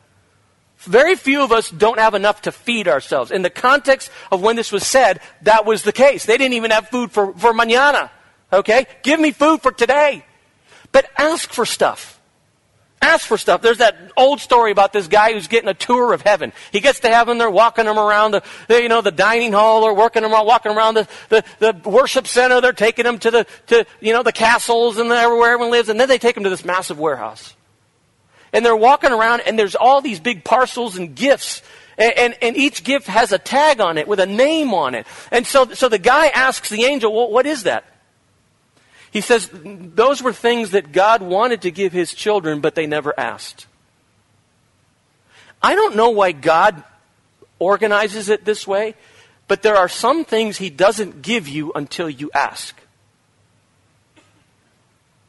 [0.78, 3.30] Very few of us don't have enough to feed ourselves.
[3.30, 6.24] In the context of when this was said, that was the case.
[6.24, 8.08] They didn't even have food for, for mañana.
[8.50, 8.86] Okay?
[9.02, 10.24] Give me food for today.
[10.90, 12.18] But ask for stuff.
[13.02, 13.62] Ask for stuff.
[13.62, 16.52] There's that old story about this guy who's getting a tour of heaven.
[16.70, 19.92] He gets to heaven, they're walking him around the, you know, the dining hall, or
[19.92, 23.46] working him around, walking around the, the, the worship center, they're taking him to the,
[23.66, 26.50] to, you know, the castles and everywhere everyone lives, and then they take him to
[26.50, 27.56] this massive warehouse.
[28.52, 31.60] And they're walking around, and there's all these big parcels and gifts.
[31.98, 35.06] And, and, and, each gift has a tag on it with a name on it.
[35.32, 37.84] And so, so the guy asks the angel, well, what is that?
[39.12, 43.12] He says, those were things that God wanted to give his children, but they never
[43.20, 43.66] asked.
[45.62, 46.82] I don't know why God
[47.58, 48.94] organizes it this way,
[49.48, 52.74] but there are some things he doesn't give you until you ask.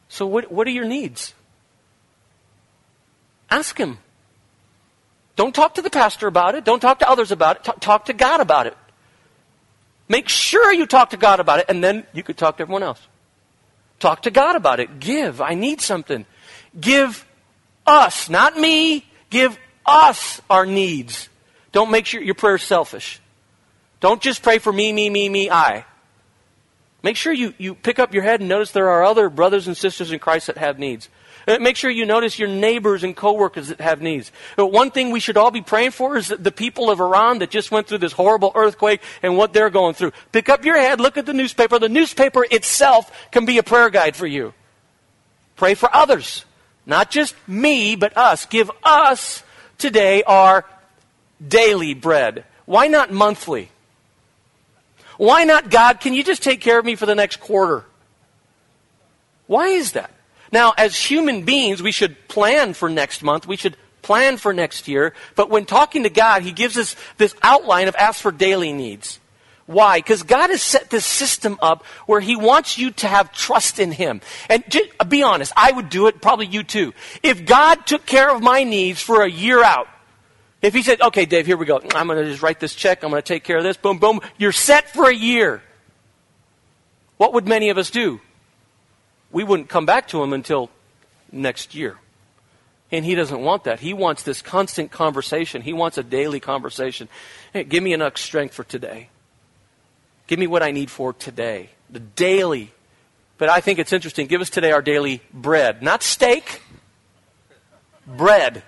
[0.08, 1.34] So, what, what are your needs?
[3.52, 3.98] Ask him.
[5.36, 6.63] Don't talk to the pastor about it.
[6.63, 7.63] Don't talk to others about it.
[7.65, 8.78] Talk, talk to God about it.
[10.08, 12.84] Make sure you talk to God about it, and then you could talk to everyone
[12.84, 13.02] else.
[14.04, 15.00] Talk to God about it.
[15.00, 15.39] Give.
[15.39, 16.26] I need something.
[16.78, 17.26] Give
[17.88, 21.30] us, not me, give us our needs.
[21.72, 23.22] Don't make sure your prayer selfish.
[24.02, 25.86] Don't just pray for me, me, me, me, I.
[27.02, 29.78] Make sure you, you pick up your head and notice there are other brothers and
[29.78, 31.08] sisters in Christ that have needs.
[31.47, 34.32] Uh, make sure you notice your neighbors and coworkers that have needs.
[34.58, 37.49] Uh, one thing we should all be praying for is the people of Iran that
[37.49, 40.12] just went through this horrible earthquake and what they're going through.
[40.32, 41.79] Pick up your head, look at the newspaper.
[41.79, 44.53] The newspaper itself can be a prayer guide for you.
[45.56, 46.45] Pray for others.
[46.86, 48.45] Not just me, but us.
[48.45, 49.43] Give us
[49.77, 50.65] today our
[51.45, 52.45] daily bread.
[52.65, 53.69] Why not monthly?
[55.17, 57.86] Why not, God, can you just take care of me for the next quarter?
[59.47, 60.12] Why is that?
[60.54, 63.48] Now, as human beings, we should plan for next month.
[63.48, 65.16] We should plan for next year.
[65.36, 69.20] But when talking to God, He gives us this outline of ask for daily needs.
[69.66, 69.98] Why?
[69.98, 73.92] Because God has set this system up where He wants you to have trust in
[73.92, 74.22] Him.
[74.48, 76.94] And just, be honest, I would do it, probably you too.
[77.24, 79.88] If God took care of my needs for a year out,
[80.62, 81.82] if He said, okay, Dave, here we go.
[81.96, 83.02] I'm going to just write this check.
[83.02, 83.76] I'm going to take care of this.
[83.76, 84.22] Boom, boom.
[84.38, 85.63] You're set for a year.
[87.18, 88.22] What would many of us do?
[89.34, 90.69] We wouldn't come back to him until
[91.32, 91.98] next year.
[92.91, 93.80] And he doesn't want that.
[93.80, 95.63] He wants this constant conversation.
[95.63, 97.10] He wants a daily conversation.
[97.52, 99.10] Hey, give me enough strength for today.
[100.28, 101.72] Give me what I need for today.
[101.89, 102.72] The daily.
[103.39, 104.28] But I think it's interesting.
[104.28, 105.82] Give us today our daily bread.
[105.82, 106.62] Not steak,
[108.06, 108.62] bread.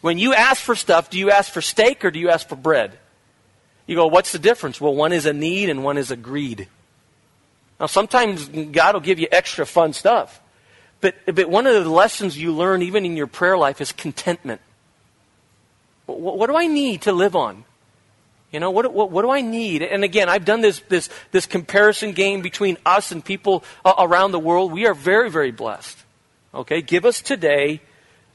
[0.00, 2.56] When you ask for stuff, do you ask for steak or do you ask for
[2.56, 2.98] bread?
[3.86, 4.80] You go, what's the difference?
[4.80, 6.68] Well, one is a need and one is a greed.
[7.80, 10.40] Now, sometimes God will give you extra fun stuff.
[11.00, 14.60] But, but one of the lessons you learn, even in your prayer life, is contentment.
[16.06, 17.64] What, what do I need to live on?
[18.50, 19.82] You know, what, what, what, do I need?
[19.82, 24.32] And again, I've done this, this, this comparison game between us and people uh, around
[24.32, 24.72] the world.
[24.72, 25.98] We are very, very blessed.
[26.54, 26.80] Okay?
[26.80, 27.82] Give us today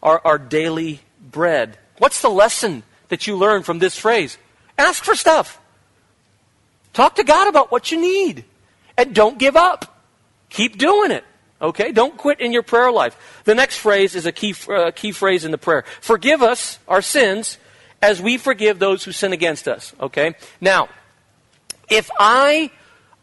[0.03, 1.79] our, our daily bread.
[1.97, 4.38] What's the lesson that you learn from this phrase?
[4.77, 5.60] Ask for stuff.
[6.93, 8.45] Talk to God about what you need.
[8.97, 10.01] And don't give up.
[10.49, 11.23] Keep doing it.
[11.62, 11.91] Okay?
[11.91, 13.41] Don't quit in your prayer life.
[13.45, 15.84] The next phrase is a key, uh, key phrase in the prayer.
[16.01, 17.58] Forgive us our sins
[18.01, 19.93] as we forgive those who sin against us.
[19.99, 20.36] Okay?
[20.60, 20.89] Now,
[21.89, 22.69] if I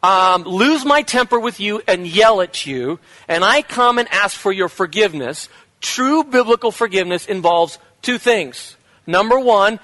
[0.03, 4.37] um, lose my temper with you and yell at you, and I come and ask
[4.37, 5.49] for your forgiveness,
[5.81, 8.77] true biblical forgiveness involves two things.
[9.07, 9.79] Number one,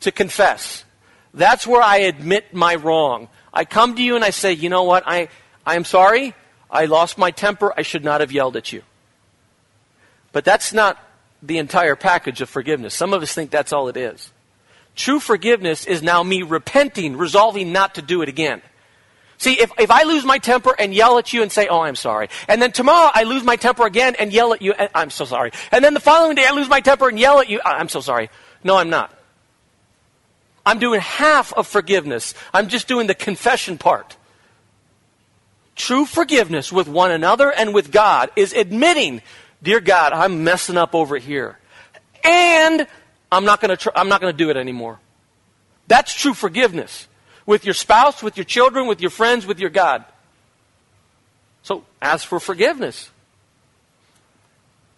[0.00, 0.84] to confess.
[1.34, 3.28] That's where I admit my wrong.
[3.58, 5.26] I come to you and I say, you know what, I,
[5.66, 6.32] I am sorry.
[6.70, 7.74] I lost my temper.
[7.76, 8.82] I should not have yelled at you.
[10.30, 10.96] But that's not
[11.42, 12.94] the entire package of forgiveness.
[12.94, 14.30] Some of us think that's all it is.
[14.94, 18.62] True forgiveness is now me repenting, resolving not to do it again.
[19.38, 21.96] See, if, if I lose my temper and yell at you and say, oh, I'm
[21.96, 25.24] sorry, and then tomorrow I lose my temper again and yell at you, I'm so
[25.24, 27.88] sorry, and then the following day I lose my temper and yell at you, I'm
[27.88, 28.30] so sorry.
[28.62, 29.17] No, I'm not.
[30.68, 32.34] I'm doing half of forgiveness.
[32.52, 34.18] I'm just doing the confession part.
[35.76, 39.22] True forgiveness with one another and with God is admitting,
[39.62, 41.58] dear God, I'm messing up over here.
[42.22, 42.86] And
[43.32, 45.00] I'm not going to tr- I'm not going to do it anymore.
[45.86, 47.08] That's true forgiveness
[47.46, 50.04] with your spouse, with your children, with your friends, with your God.
[51.62, 53.08] So, ask for forgiveness.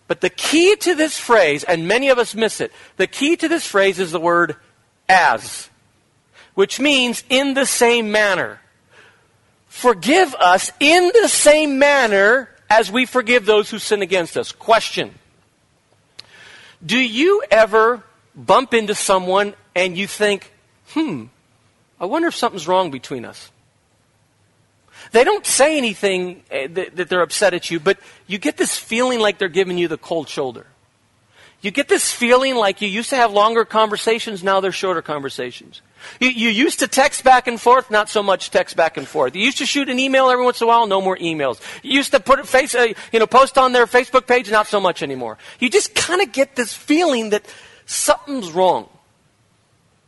[0.09, 3.47] But the key to this phrase, and many of us miss it, the key to
[3.47, 4.57] this phrase is the word
[5.11, 5.69] as,
[6.55, 8.61] which means in the same manner.
[9.67, 14.53] Forgive us in the same manner as we forgive those who sin against us.
[14.53, 15.15] Question
[16.85, 18.03] Do you ever
[18.35, 20.53] bump into someone and you think,
[20.89, 21.25] hmm,
[22.01, 23.51] I wonder if something's wrong between us?
[25.13, 28.77] They don't say anything eh, that, that they're upset at you, but you get this
[28.77, 30.67] feeling like they're giving you the cold shoulder.
[31.63, 35.83] You get this feeling like you used to have longer conversations, now they're shorter conversations.
[36.19, 39.37] You, you, used to text back and forth, not so much text back and forth.
[39.37, 41.61] You used to shoot an email every once in a while, no more emails.
[41.83, 44.67] You used to put a face, uh, you know, post on their Facebook page, not
[44.67, 45.37] so much anymore.
[45.59, 47.45] You just kind of get this feeling that
[47.85, 48.89] something's wrong.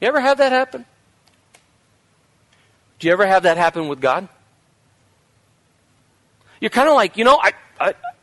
[0.00, 0.86] You ever have that happen?
[2.98, 4.28] Do you ever have that happen with God?
[6.60, 7.52] You're kind of like, you know, I,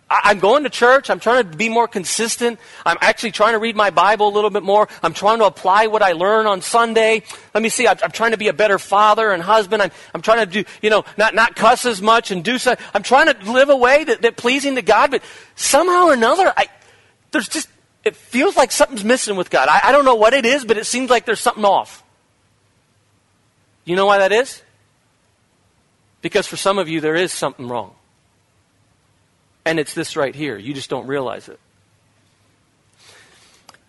[0.10, 1.10] I, I'm going to church.
[1.10, 2.60] I'm trying to be more consistent.
[2.86, 4.88] I'm actually trying to read my Bible a little bit more.
[5.04, 7.24] I'm trying to apply what I learn on Sunday.
[7.54, 7.88] Let me see.
[7.88, 9.82] I'm, I'm trying to be a better father and husband.
[9.82, 12.76] I'm, I'm trying to do, you know, not, not cuss as much and do so.
[12.93, 15.24] I'm trying to live a way that, that pleasing to God, but
[15.56, 16.67] somehow or another, I,
[17.32, 17.69] there's just,
[18.04, 19.67] it feels like something's missing with God.
[19.69, 22.04] I, I don't know what it is, but it seems like there's something off.
[23.86, 24.62] You know why that is?
[26.22, 27.95] Because for some of you, there is something wrong.
[29.65, 30.58] And it's this right here.
[30.58, 31.60] You just don't realize it.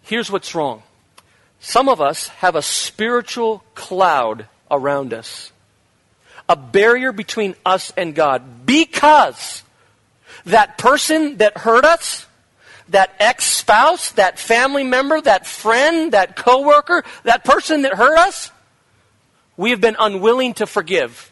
[0.02, 0.83] Here's what's wrong
[1.61, 5.52] some of us have a spiritual cloud around us,
[6.48, 9.62] a barrier between us and God, because
[10.46, 12.26] that person that hurt us,
[12.88, 18.50] that ex spouse, that family member, that friend, that coworker, that person that hurt us,
[19.56, 21.30] we have been unwilling to forgive.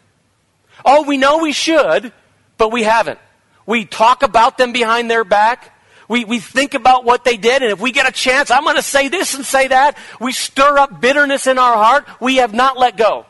[0.85, 2.12] Oh, we know we should,
[2.59, 3.18] but we haven't.
[3.68, 5.78] We talk about them behind their back.
[6.09, 8.76] We, we think about what they did, and if we get a chance, I'm going
[8.76, 9.98] to say this and say that.
[10.18, 12.09] We stir up bitterness in our heart.
[12.18, 13.26] We have not let go.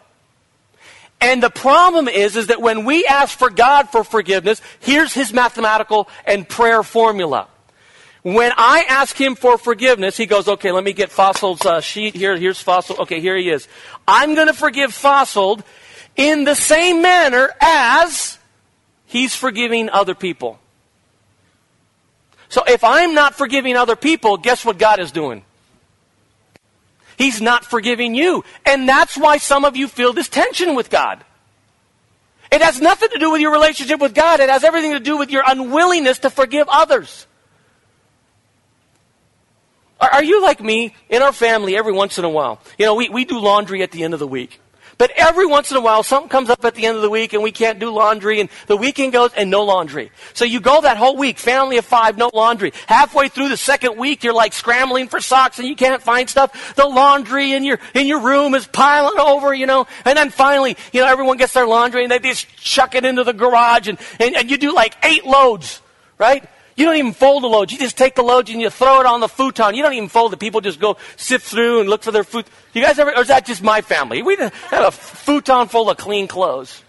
[1.20, 5.32] And the problem is, is that when we ask for God for forgiveness, here's his
[5.32, 7.48] mathematical and prayer formula.
[8.22, 12.14] When I ask him for forgiveness, he goes, okay, let me get Fossil's uh, sheet
[12.14, 12.36] here.
[12.36, 12.94] Here's Fossil.
[13.00, 13.66] Okay, here he is.
[14.06, 15.60] I'm going to forgive Fossil
[16.14, 18.37] in the same manner as
[19.08, 20.58] He's forgiving other people.
[22.48, 25.44] So if I'm not forgiving other people, guess what God is doing?
[27.16, 28.44] He's not forgiving you.
[28.64, 31.24] And that's why some of you feel this tension with God.
[32.52, 34.40] It has nothing to do with your relationship with God.
[34.40, 37.26] It has everything to do with your unwillingness to forgive others.
[40.00, 40.94] Are, you like me?
[41.08, 43.90] In our family, every once in a while, you know, we, we do laundry at
[43.90, 44.60] the end of the week.
[44.98, 47.32] But every once in a while, something comes up at the end of the week
[47.32, 50.10] and we can't do laundry and the weekend goes and no laundry.
[50.34, 52.72] So you go that whole week, family of five, no laundry.
[52.88, 56.74] Halfway through the second week, you're like scrambling for socks and you can't find stuff.
[56.74, 59.86] The laundry in your, in your room is piling over, you know.
[60.04, 63.22] And then finally, you know, everyone gets their laundry and they just chuck it into
[63.22, 65.80] the garage and, and, and you do like eight loads,
[66.18, 66.44] right?
[66.78, 67.72] You don't even fold the loads.
[67.72, 69.74] You just take the loads and you throw it on the futon.
[69.74, 70.38] You don't even fold it.
[70.38, 72.44] People just go sift through and look for their food.
[72.72, 74.22] You guys ever, or is that just my family?
[74.22, 76.84] We have a futon full of clean clothes.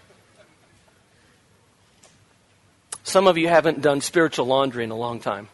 [3.02, 5.48] Some of you haven't done spiritual laundry in a long time.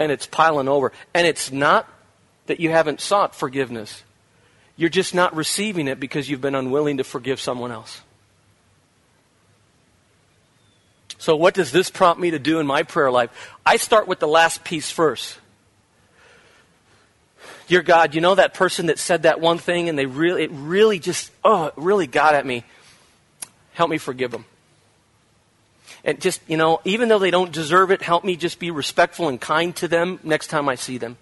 [0.00, 0.90] And it's piling over.
[1.14, 1.88] And it's not
[2.46, 4.02] that you haven't sought forgiveness.
[4.76, 8.00] You're just not receiving it because you've been unwilling to forgive someone else.
[11.18, 13.30] So, what does this prompt me to do in my prayer life?
[13.64, 15.38] I start with the last piece first.
[17.68, 20.50] Dear God, you know that person that said that one thing and they really, it
[20.52, 22.64] really just, oh, it really got at me.
[23.72, 24.44] Help me forgive them.
[26.04, 29.28] And just, you know, even though they don't deserve it, help me just be respectful
[29.28, 31.16] and kind to them next time I see them.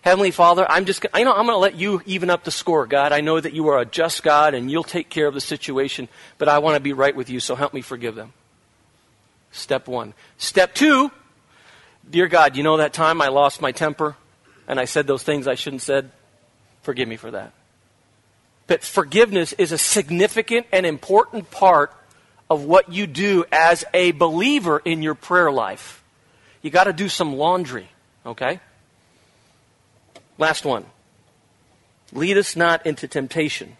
[0.00, 2.86] Heavenly Father, I'm just, I know I'm going to let you even up the score,
[2.86, 3.12] God.
[3.12, 6.08] I know that you are a just God and you'll take care of the situation,
[6.38, 8.32] but I want to be right with you, so help me forgive them.
[9.52, 10.14] Step one.
[10.38, 11.10] Step two,
[12.10, 14.16] dear God, you know that time I lost my temper
[14.66, 16.10] and I said those things I shouldn't said?
[16.82, 17.52] Forgive me for that.
[18.66, 21.92] But forgiveness is a significant and important part
[22.48, 26.02] of what you do as a believer in your prayer life.
[26.62, 27.88] You got to do some laundry,
[28.24, 28.60] okay?
[30.38, 30.86] Last one.
[32.12, 33.76] Lead us not into temptation.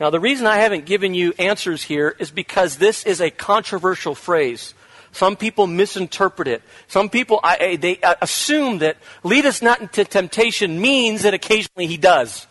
[0.00, 4.14] Now, the reason I haven't given you answers here is because this is a controversial
[4.14, 4.74] phrase.
[5.14, 6.62] Some people misinterpret it.
[6.88, 11.86] Some people I, they uh, assume that lead us not into temptation means that occasionally
[11.86, 12.48] he does.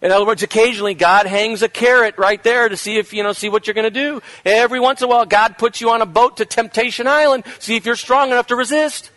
[0.00, 3.34] In other words, occasionally God hangs a carrot right there to see if, you know,
[3.34, 4.22] see what you're going to do.
[4.46, 7.76] Every once in a while, God puts you on a boat to Temptation Island, see
[7.76, 9.10] if you're strong enough to resist.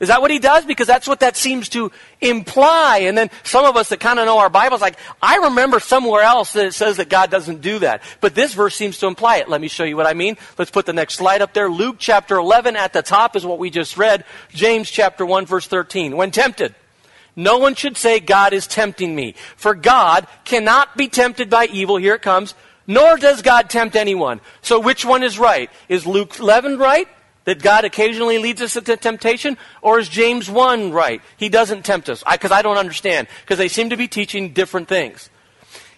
[0.00, 0.64] Is that what he does?
[0.64, 1.90] Because that's what that seems to
[2.20, 2.98] imply.
[2.98, 6.22] And then some of us that kind of know our Bibles, like, I remember somewhere
[6.22, 8.02] else that it says that God doesn't do that.
[8.20, 9.48] But this verse seems to imply it.
[9.48, 10.36] Let me show you what I mean.
[10.56, 11.68] Let's put the next slide up there.
[11.68, 14.24] Luke chapter 11 at the top is what we just read.
[14.50, 16.16] James chapter 1 verse 13.
[16.16, 16.76] When tempted,
[17.34, 19.34] no one should say, God is tempting me.
[19.56, 21.96] For God cannot be tempted by evil.
[21.96, 22.54] Here it comes.
[22.86, 24.40] Nor does God tempt anyone.
[24.62, 25.70] So which one is right?
[25.88, 27.08] Is Luke 11 right?
[27.48, 29.56] That God occasionally leads us into temptation?
[29.80, 31.22] Or is James 1 right?
[31.38, 32.22] He doesn't tempt us.
[32.30, 33.26] Because I, I, don't understand.
[33.40, 35.30] Because they seem to be teaching different things.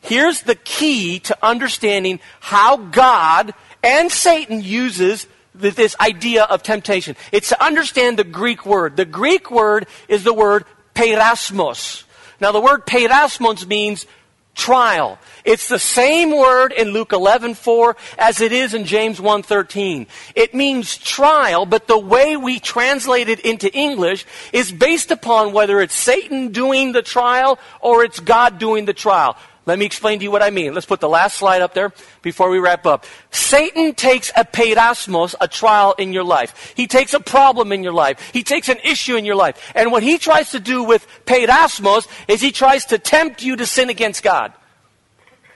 [0.00, 7.16] Here's the key to understanding how God and Satan uses this idea of temptation.
[7.32, 8.96] It's to understand the Greek word.
[8.96, 12.04] The Greek word is the word peirasmos.
[12.40, 14.06] Now the word peirasmos means
[14.54, 15.18] trial.
[15.44, 20.06] It's the same word in Luke 11:4 as it is in James 1:13.
[20.34, 25.80] It means trial, but the way we translate it into English is based upon whether
[25.80, 29.36] it's Satan doing the trial or it's God doing the trial.
[29.66, 30.72] Let me explain to you what I mean.
[30.72, 31.92] Let's put the last slide up there
[32.22, 33.04] before we wrap up.
[33.30, 36.72] Satan takes a peirasmos, a trial in your life.
[36.76, 38.30] He takes a problem in your life.
[38.32, 39.72] He takes an issue in your life.
[39.74, 43.66] And what he tries to do with peirasmos is he tries to tempt you to
[43.66, 44.54] sin against God.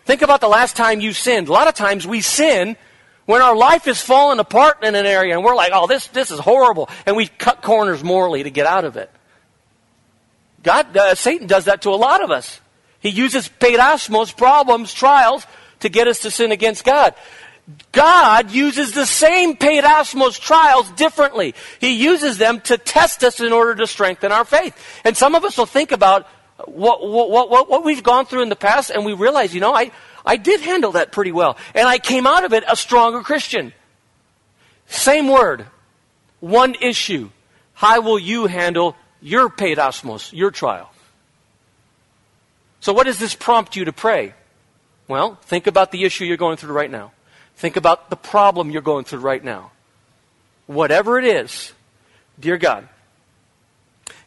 [0.05, 1.49] Think about the last time you sinned.
[1.49, 2.77] A lot of times we sin
[3.25, 6.31] when our life is falling apart in an area and we're like, oh, this, this
[6.31, 6.91] is horrible.
[7.07, 9.11] And we cut corners morally to get out of it.
[10.63, 12.61] God, uh, Satan does that to a lot of us.
[13.05, 15.47] He uses peirasmos, problems, trials,
[15.81, 17.15] to get us to sin against God.
[17.93, 21.55] God uses the same peirasmos trials differently.
[21.81, 24.75] He uses them to test us in order to strengthen our faith.
[25.05, 26.27] And some of us will think about,
[26.65, 29.75] what, what, what, what we've gone through in the past, and we realize, you know,
[29.75, 29.91] I,
[30.25, 31.59] I did handle that pretty well.
[31.75, 33.75] And I came out of it a stronger Christian.
[34.87, 35.67] Same word,
[36.41, 37.29] one issue.
[37.75, 40.91] How will you handle your peirasmos, your trial?
[42.85, 44.35] So, what does this prompt you to pray?
[45.09, 47.13] Well, think about the issue you're going through right now.
[47.57, 49.71] Think about the problem you're going through right now.
[50.67, 51.73] Whatever it is,
[52.39, 52.87] dear God,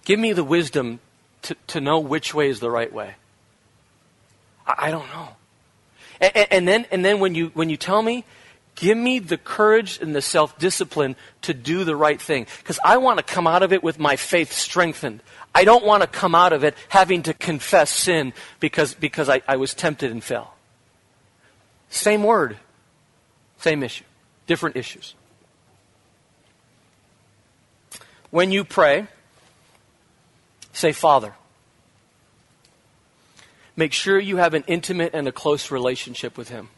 [0.06, 1.02] give me the wisdom
[1.44, 3.14] to, to know which way is the right way?
[4.66, 5.30] I, I don't know.
[6.20, 8.26] And, and, then, and then when, you, when you tell me,
[8.74, 12.48] give me the courage and the self discipline to do the right thing.
[12.58, 15.22] Because I want to come out of it with my faith strengthened.
[15.58, 19.42] I don't want to come out of it having to confess sin because, because I,
[19.48, 20.54] I was tempted and fell.
[21.90, 22.58] Same word,
[23.58, 24.04] same issue,
[24.46, 25.16] different issues.
[28.30, 29.08] When you pray,
[30.74, 31.34] say, Father.
[33.76, 36.70] Make sure you have an intimate and a close relationship with Him.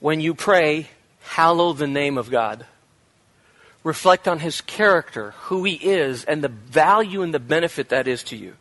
[0.00, 0.88] When you pray,
[1.20, 2.64] hallow the name of God.
[3.88, 8.22] Reflect on His character, who He is, and the value and the benefit that is
[8.24, 8.52] to you.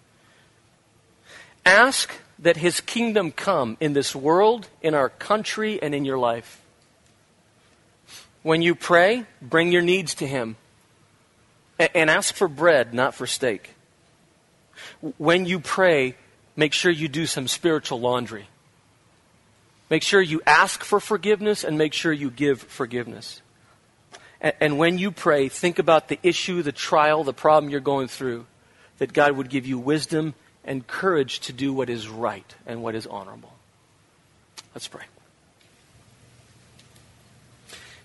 [1.66, 6.62] Ask that His kingdom come in this world, in our country, and in your life.
[8.42, 10.56] When you pray, bring your needs to Him
[11.78, 13.72] and ask for bread, not for steak.
[15.18, 16.16] When you pray,
[16.56, 18.48] make sure you do some spiritual laundry.
[19.90, 23.42] Make sure you ask for forgiveness and make sure you give forgiveness.
[24.40, 28.46] And when you pray, think about the issue, the trial, the problem you're going through,
[29.00, 32.94] that God would give you wisdom and courage to do what is right and what
[32.94, 33.54] is honorable.
[34.76, 35.06] Let's pray.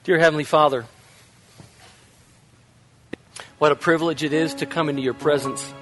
[0.05, 0.87] Dear Heavenly Father,
[3.59, 5.72] what a privilege it is to come into your presence.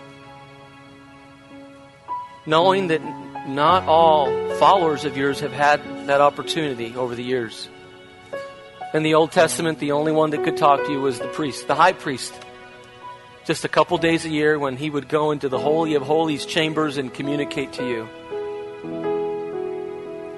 [2.44, 3.00] Knowing that
[3.48, 4.26] not all
[4.56, 7.68] followers of yours have had that opportunity over the years.
[8.92, 11.68] In the Old Testament, the only one that could talk to you was the priest,
[11.68, 12.34] the high priest.
[13.44, 16.44] Just a couple days a year when he would go into the Holy of Holies
[16.44, 18.08] chambers and communicate to you.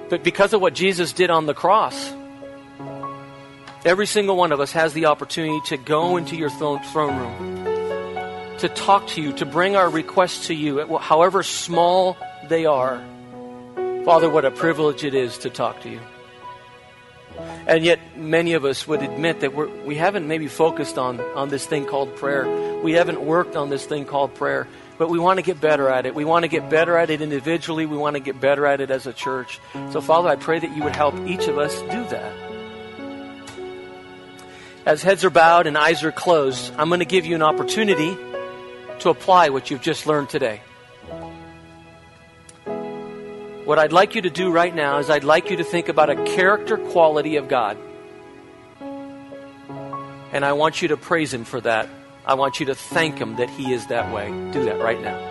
[0.07, 2.13] But because of what Jesus did on the cross,
[3.83, 7.65] every single one of us has the opportunity to go into your throne room,
[8.59, 12.17] to talk to you, to bring our requests to you, however small
[12.49, 13.03] they are.
[14.05, 15.99] Father, what a privilege it is to talk to you.
[17.67, 21.49] And yet, many of us would admit that we're, we haven't maybe focused on, on
[21.49, 22.81] this thing called prayer.
[22.81, 24.67] We haven't worked on this thing called prayer,
[24.97, 26.13] but we want to get better at it.
[26.13, 27.85] We want to get better at it individually.
[27.85, 29.59] We want to get better at it as a church.
[29.91, 32.33] So, Father, I pray that you would help each of us do that.
[34.85, 38.17] As heads are bowed and eyes are closed, I'm going to give you an opportunity
[38.99, 40.61] to apply what you've just learned today.
[43.65, 46.09] What I'd like you to do right now is I'd like you to think about
[46.09, 47.77] a character quality of God.
[50.33, 51.87] And I want you to praise Him for that.
[52.25, 54.27] I want you to thank Him that He is that way.
[54.51, 55.29] Do that right now.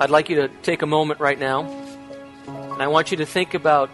[0.00, 1.83] I'd like you to take a moment right now
[2.74, 3.88] and I want you to think about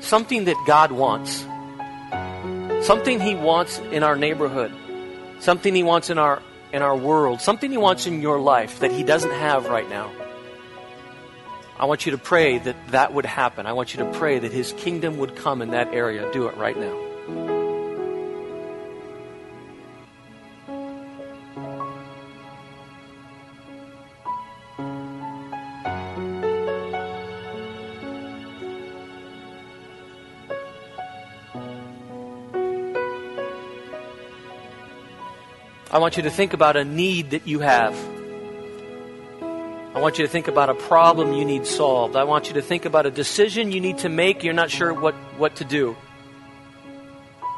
[0.00, 1.46] something that God wants.
[2.84, 4.72] Something He wants in our neighborhood.
[5.38, 6.42] Something He wants in our,
[6.72, 7.40] in our world.
[7.40, 10.10] Something He wants in your life that He doesn't have right now.
[11.78, 13.66] I want you to pray that that would happen.
[13.66, 16.30] I want you to pray that His kingdom would come in that area.
[16.32, 17.59] Do it right now.
[35.92, 37.96] I want you to think about a need that you have.
[39.92, 42.14] I want you to think about a problem you need solved.
[42.14, 44.44] I want you to think about a decision you need to make.
[44.44, 45.96] You're not sure what, what to do.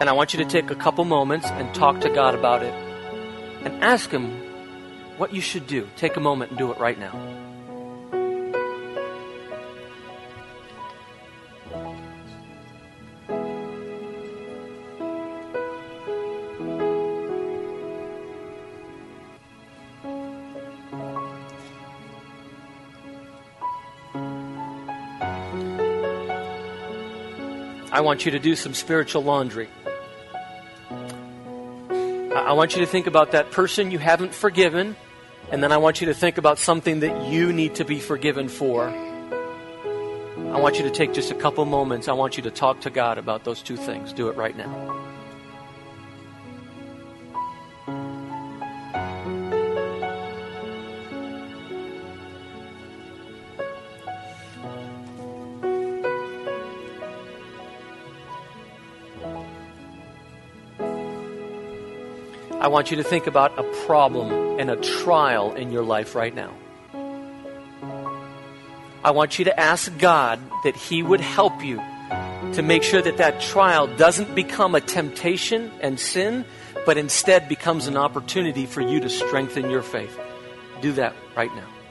[0.01, 2.73] And I want you to take a couple moments and talk to God about it.
[3.65, 4.31] And ask Him
[5.19, 5.87] what you should do.
[5.97, 7.13] Take a moment and do it right now.
[28.03, 29.69] Want you to do some spiritual laundry.
[31.91, 34.97] I want you to think about that person you haven't forgiven,
[35.51, 38.49] and then I want you to think about something that you need to be forgiven
[38.49, 38.89] for.
[38.89, 42.09] I want you to take just a couple moments.
[42.09, 44.13] I want you to talk to God about those two things.
[44.13, 45.02] Do it right now.
[62.73, 66.55] Want you to think about a problem and a trial in your life right now.
[69.05, 71.77] I want you to ask God that He would help you
[72.55, 76.47] to make sure that that trial doesn't become a temptation and sin,
[76.87, 80.19] but instead becomes an opportunity for you to strengthen your faith.
[80.81, 81.82] Do that right now.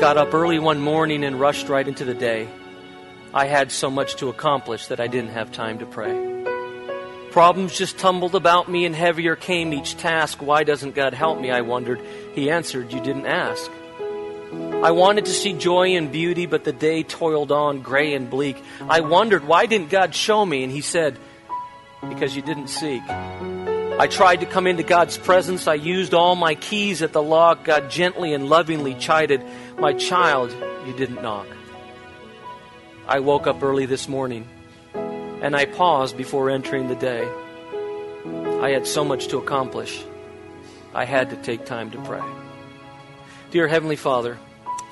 [0.00, 2.48] Got up early one morning and rushed right into the day.
[3.34, 6.46] I had so much to accomplish that I didn't have time to pray.
[7.32, 10.40] Problems just tumbled about me and heavier came each task.
[10.40, 11.50] Why doesn't God help me?
[11.50, 12.00] I wondered.
[12.34, 13.70] He answered, You didn't ask.
[14.82, 18.56] I wanted to see joy and beauty, but the day toiled on, gray and bleak.
[18.80, 20.64] I wondered, Why didn't God show me?
[20.64, 21.18] And He said,
[22.08, 23.02] Because you didn't seek.
[24.00, 25.68] I tried to come into God's presence.
[25.68, 27.64] I used all my keys at the lock.
[27.64, 29.44] God gently and lovingly chided,
[29.78, 31.46] My child, you didn't knock.
[33.06, 34.48] I woke up early this morning
[34.94, 37.28] and I paused before entering the day.
[38.62, 40.02] I had so much to accomplish.
[40.94, 42.22] I had to take time to pray.
[43.50, 44.38] Dear Heavenly Father,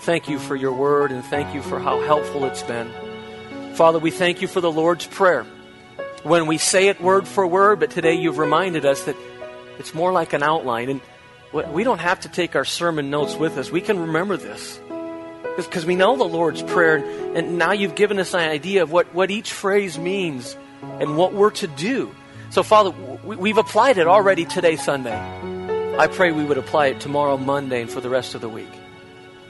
[0.03, 2.93] thank you for your word and thank you for how helpful it's been.
[3.73, 5.47] Father, we thank you for the Lord's Prayer.
[6.23, 9.17] When we say it word for word, but today you've reminded us that
[9.79, 10.89] it's more like an outline.
[10.91, 11.01] And
[11.73, 13.71] we don't have to take our sermon notes with us.
[13.71, 14.81] We can remember this
[15.57, 16.97] because we know the Lord's Prayer,
[17.35, 20.57] and now you've given us an idea of what, what each phrase means
[21.01, 22.15] and what we're to do.
[22.51, 22.91] So, Father,
[23.25, 25.17] we've applied it already today, Sunday.
[25.99, 28.71] I pray we would apply it tomorrow, Monday, and for the rest of the week.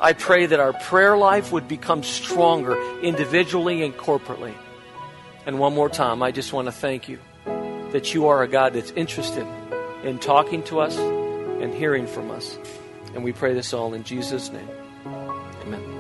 [0.00, 4.54] I pray that our prayer life would become stronger individually and corporately.
[5.48, 7.18] And one more time, I just want to thank you
[7.92, 9.46] that you are a God that's interested
[10.04, 12.58] in talking to us and hearing from us.
[13.14, 14.68] And we pray this all in Jesus' name.
[15.06, 15.98] Amen.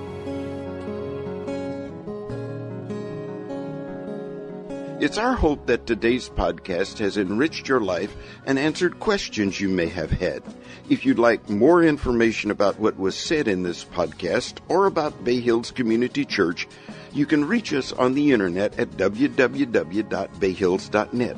[5.00, 9.86] It's our hope that today's podcast has enriched your life and answered questions you may
[9.86, 10.42] have had.
[10.90, 15.40] If you'd like more information about what was said in this podcast or about Bay
[15.40, 16.68] Hills Community Church,
[17.12, 21.36] you can reach us on the internet at www.bayhills.net.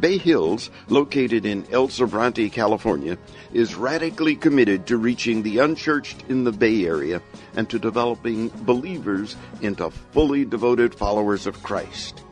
[0.00, 3.18] Bay Hills, located in El Sobrante, California,
[3.52, 7.20] is radically committed to reaching the unchurched in the Bay Area
[7.54, 12.22] and to developing believers into fully devoted followers of Christ.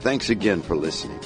[0.00, 1.20] Thanks again for listening.